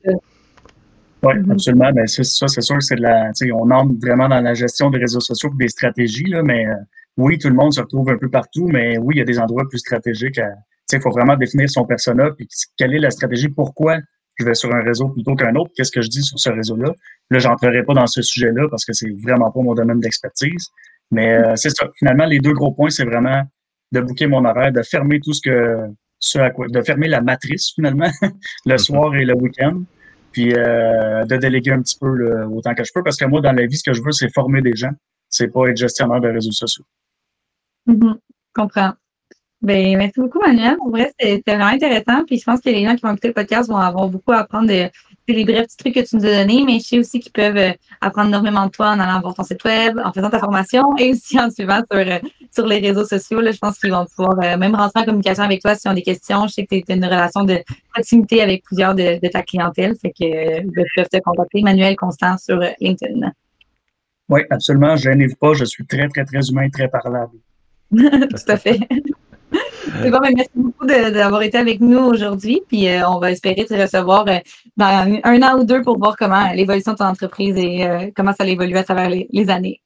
Oui, 1.22 1.34
absolument. 1.50 1.90
Ben, 1.92 2.06
c'est 2.06 2.22
ça, 2.22 2.46
c'est 2.46 2.60
sûr 2.60 2.76
que 2.76 2.84
c'est 2.84 2.94
de 2.94 3.02
la. 3.02 3.32
On 3.54 3.70
entre 3.70 3.94
vraiment 4.00 4.28
dans 4.28 4.40
la 4.40 4.54
gestion 4.54 4.90
des 4.90 4.98
réseaux 4.98 5.20
sociaux 5.20 5.50
et 5.52 5.64
des 5.64 5.68
stratégies, 5.68 6.26
là, 6.26 6.42
mais 6.42 6.66
euh, 6.66 6.74
oui, 7.18 7.36
tout 7.36 7.48
le 7.48 7.54
monde 7.54 7.74
se 7.74 7.80
retrouve 7.80 8.08
un 8.10 8.16
peu 8.16 8.30
partout, 8.30 8.66
mais 8.68 8.96
oui, 8.96 9.16
il 9.16 9.18
y 9.18 9.22
a 9.22 9.24
des 9.24 9.38
endroits 9.38 9.68
plus 9.68 9.78
stratégiques. 9.78 10.40
Il 10.92 11.00
faut 11.00 11.10
vraiment 11.10 11.36
définir 11.36 11.68
son 11.68 11.84
persona, 11.84 12.30
puis 12.30 12.48
quelle 12.76 12.94
est 12.94 13.00
la 13.00 13.10
stratégie, 13.10 13.48
pourquoi 13.48 13.98
je 14.38 14.44
vais 14.44 14.54
sur 14.54 14.72
un 14.72 14.82
réseau 14.82 15.08
plutôt 15.08 15.34
qu'un 15.34 15.54
autre, 15.56 15.72
qu'est-ce 15.76 15.90
que 15.90 16.00
je 16.00 16.08
dis 16.08 16.22
sur 16.22 16.38
ce 16.38 16.48
réseau-là. 16.50 16.92
Là, 17.30 17.38
j'entrerai 17.38 17.82
pas 17.82 17.94
dans 17.94 18.06
ce 18.06 18.22
sujet-là 18.22 18.68
parce 18.70 18.84
que 18.84 18.92
c'est 18.92 19.10
vraiment 19.20 19.50
pas 19.50 19.60
mon 19.60 19.74
domaine 19.74 19.98
d'expertise. 19.98 20.68
Mais 21.10 21.36
euh, 21.36 21.56
c'est 21.56 21.70
ça. 21.70 21.88
Finalement, 21.98 22.26
les 22.26 22.38
deux 22.38 22.52
gros 22.52 22.72
points, 22.72 22.90
c'est 22.90 23.04
vraiment 23.04 23.42
de 23.90 24.00
bouquer 24.00 24.26
mon 24.26 24.44
horaire, 24.44 24.70
de 24.70 24.82
fermer 24.82 25.18
tout 25.20 25.32
ce 25.32 25.40
que 25.42 25.76
ce 26.20 26.38
à 26.38 26.50
quoi, 26.50 26.68
de 26.68 26.82
fermer 26.82 27.08
la 27.08 27.20
matrice 27.20 27.72
finalement 27.74 28.10
le 28.66 28.74
mm-hmm. 28.74 28.78
soir 28.78 29.14
et 29.16 29.24
le 29.24 29.34
week-end, 29.34 29.82
puis 30.32 30.54
euh, 30.54 31.24
de 31.24 31.36
déléguer 31.36 31.72
un 31.72 31.82
petit 31.82 31.96
peu 31.98 32.44
autant 32.46 32.74
que 32.74 32.84
je 32.84 32.92
peux. 32.94 33.02
Parce 33.02 33.16
que 33.16 33.24
moi, 33.24 33.40
dans 33.40 33.52
la 33.52 33.66
vie, 33.66 33.76
ce 33.76 33.84
que 33.84 33.92
je 33.92 34.02
veux, 34.02 34.12
c'est 34.12 34.32
former 34.32 34.62
des 34.62 34.76
gens. 34.76 34.92
C'est 35.30 35.48
pas 35.48 35.66
être 35.66 35.76
gestionnaire 35.76 36.20
de 36.20 36.28
réseaux 36.28 36.52
sociaux. 36.52 36.84
Mm 37.88 38.14
Comprends. 38.54 38.92
Ben, 39.60 39.96
merci 39.96 40.20
beaucoup, 40.20 40.38
Manuel. 40.40 40.76
En 40.80 40.90
vrai, 40.90 41.12
c'était 41.18 41.56
vraiment 41.56 41.66
intéressant. 41.66 42.24
Puis 42.26 42.38
je 42.38 42.44
pense 42.44 42.60
que 42.60 42.70
les 42.70 42.84
gens 42.84 42.94
qui 42.94 43.02
vont 43.02 43.10
écouter 43.10 43.28
le 43.28 43.34
podcast 43.34 43.68
vont 43.68 43.76
avoir 43.76 44.08
beaucoup 44.08 44.32
à 44.32 44.38
apprendre 44.38 44.68
de, 44.68 44.88
les 45.28 45.44
brefs 45.44 45.66
petits 45.66 45.76
trucs 45.76 45.94
que 45.94 46.08
tu 46.08 46.16
nous 46.16 46.24
as 46.24 46.44
donnés, 46.44 46.64
mais 46.64 46.78
je 46.78 46.84
sais 46.84 46.98
aussi 46.98 47.20
qu'ils 47.20 47.32
peuvent 47.32 47.56
euh, 47.56 47.72
apprendre 48.00 48.28
énormément 48.28 48.66
de 48.66 48.70
toi 48.70 48.90
en 48.90 49.00
allant 49.00 49.20
voir 49.20 49.34
ton 49.34 49.42
site 49.42 49.62
web, 49.64 49.98
en 50.04 50.12
faisant 50.12 50.30
ta 50.30 50.38
formation 50.38 50.96
et 50.98 51.10
aussi 51.10 51.38
en 51.40 51.50
suivant 51.50 51.82
sur, 51.90 51.98
euh, 51.98 52.18
sur 52.52 52.66
les 52.66 52.78
réseaux 52.78 53.04
sociaux. 53.04 53.40
Là, 53.40 53.50
je 53.50 53.58
pense 53.58 53.78
qu'ils 53.78 53.90
vont 53.90 54.06
pouvoir 54.06 54.38
euh, 54.42 54.56
même 54.56 54.74
rentrer 54.76 55.00
en 55.00 55.04
communication 55.04 55.42
avec 55.42 55.60
toi 55.60 55.74
s'ils 55.74 55.90
ont 55.90 55.94
des 55.94 56.02
questions. 56.02 56.46
Je 56.46 56.52
sais 56.54 56.66
que 56.66 56.76
tu 56.76 56.92
as 56.92 56.94
une 56.94 57.04
relation 57.04 57.42
de 57.44 57.58
proximité 57.92 58.42
avec 58.42 58.62
plusieurs 58.62 58.94
de, 58.94 59.18
ta 59.28 59.42
clientèle. 59.42 59.96
Fait 60.00 60.10
que 60.10 60.60
ils 60.60 60.70
peuvent 60.94 61.08
te 61.08 61.18
contacter. 61.18 61.62
Manuel 61.62 61.96
Constant 61.96 62.38
sur 62.38 62.60
LinkedIn. 62.80 63.32
Oui, 64.28 64.42
absolument. 64.50 64.94
Je 64.96 65.10
n'ai 65.10 65.28
pas. 65.34 65.54
Je 65.54 65.64
suis 65.64 65.84
très, 65.84 66.08
très, 66.08 66.24
très 66.24 66.48
humain, 66.48 66.68
très 66.70 66.88
parlable. 66.88 67.38
Tout 67.96 68.48
à 68.48 68.56
fait. 68.56 68.78
C'est 70.02 70.10
bon, 70.10 70.18
ben, 70.20 70.32
merci 70.36 70.50
beaucoup 70.54 70.86
d'avoir 70.86 71.42
été 71.42 71.58
avec 71.58 71.80
nous 71.80 71.98
aujourd'hui. 71.98 72.62
Puis 72.68 72.88
euh, 72.88 73.08
on 73.08 73.18
va 73.18 73.32
espérer 73.32 73.64
te 73.64 73.74
recevoir 73.74 74.26
euh, 74.28 74.38
dans 74.76 75.18
un 75.24 75.42
an 75.42 75.58
ou 75.60 75.64
deux 75.64 75.82
pour 75.82 75.98
voir 75.98 76.16
comment 76.16 76.52
l'évolution 76.52 76.92
de 76.92 76.98
ton 76.98 77.06
entreprise 77.06 77.56
et 77.56 77.86
euh, 77.86 78.10
comment 78.14 78.32
ça 78.32 78.46
évolue 78.46 78.76
à 78.76 78.84
travers 78.84 79.08
les, 79.08 79.50
années. 79.50 79.80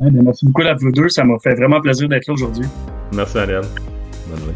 Merci 0.00 0.46
beaucoup 0.46 0.62
à 0.62 0.74
vous 0.74 0.92
deux. 0.92 1.08
Ça 1.08 1.24
m'a 1.24 1.38
fait 1.42 1.54
vraiment 1.54 1.80
plaisir 1.80 2.08
d'être 2.08 2.26
là 2.26 2.34
aujourd'hui. 2.34 2.66
Merci, 3.12 3.38
Ariane. 3.38 3.66
Bonne 4.28 4.54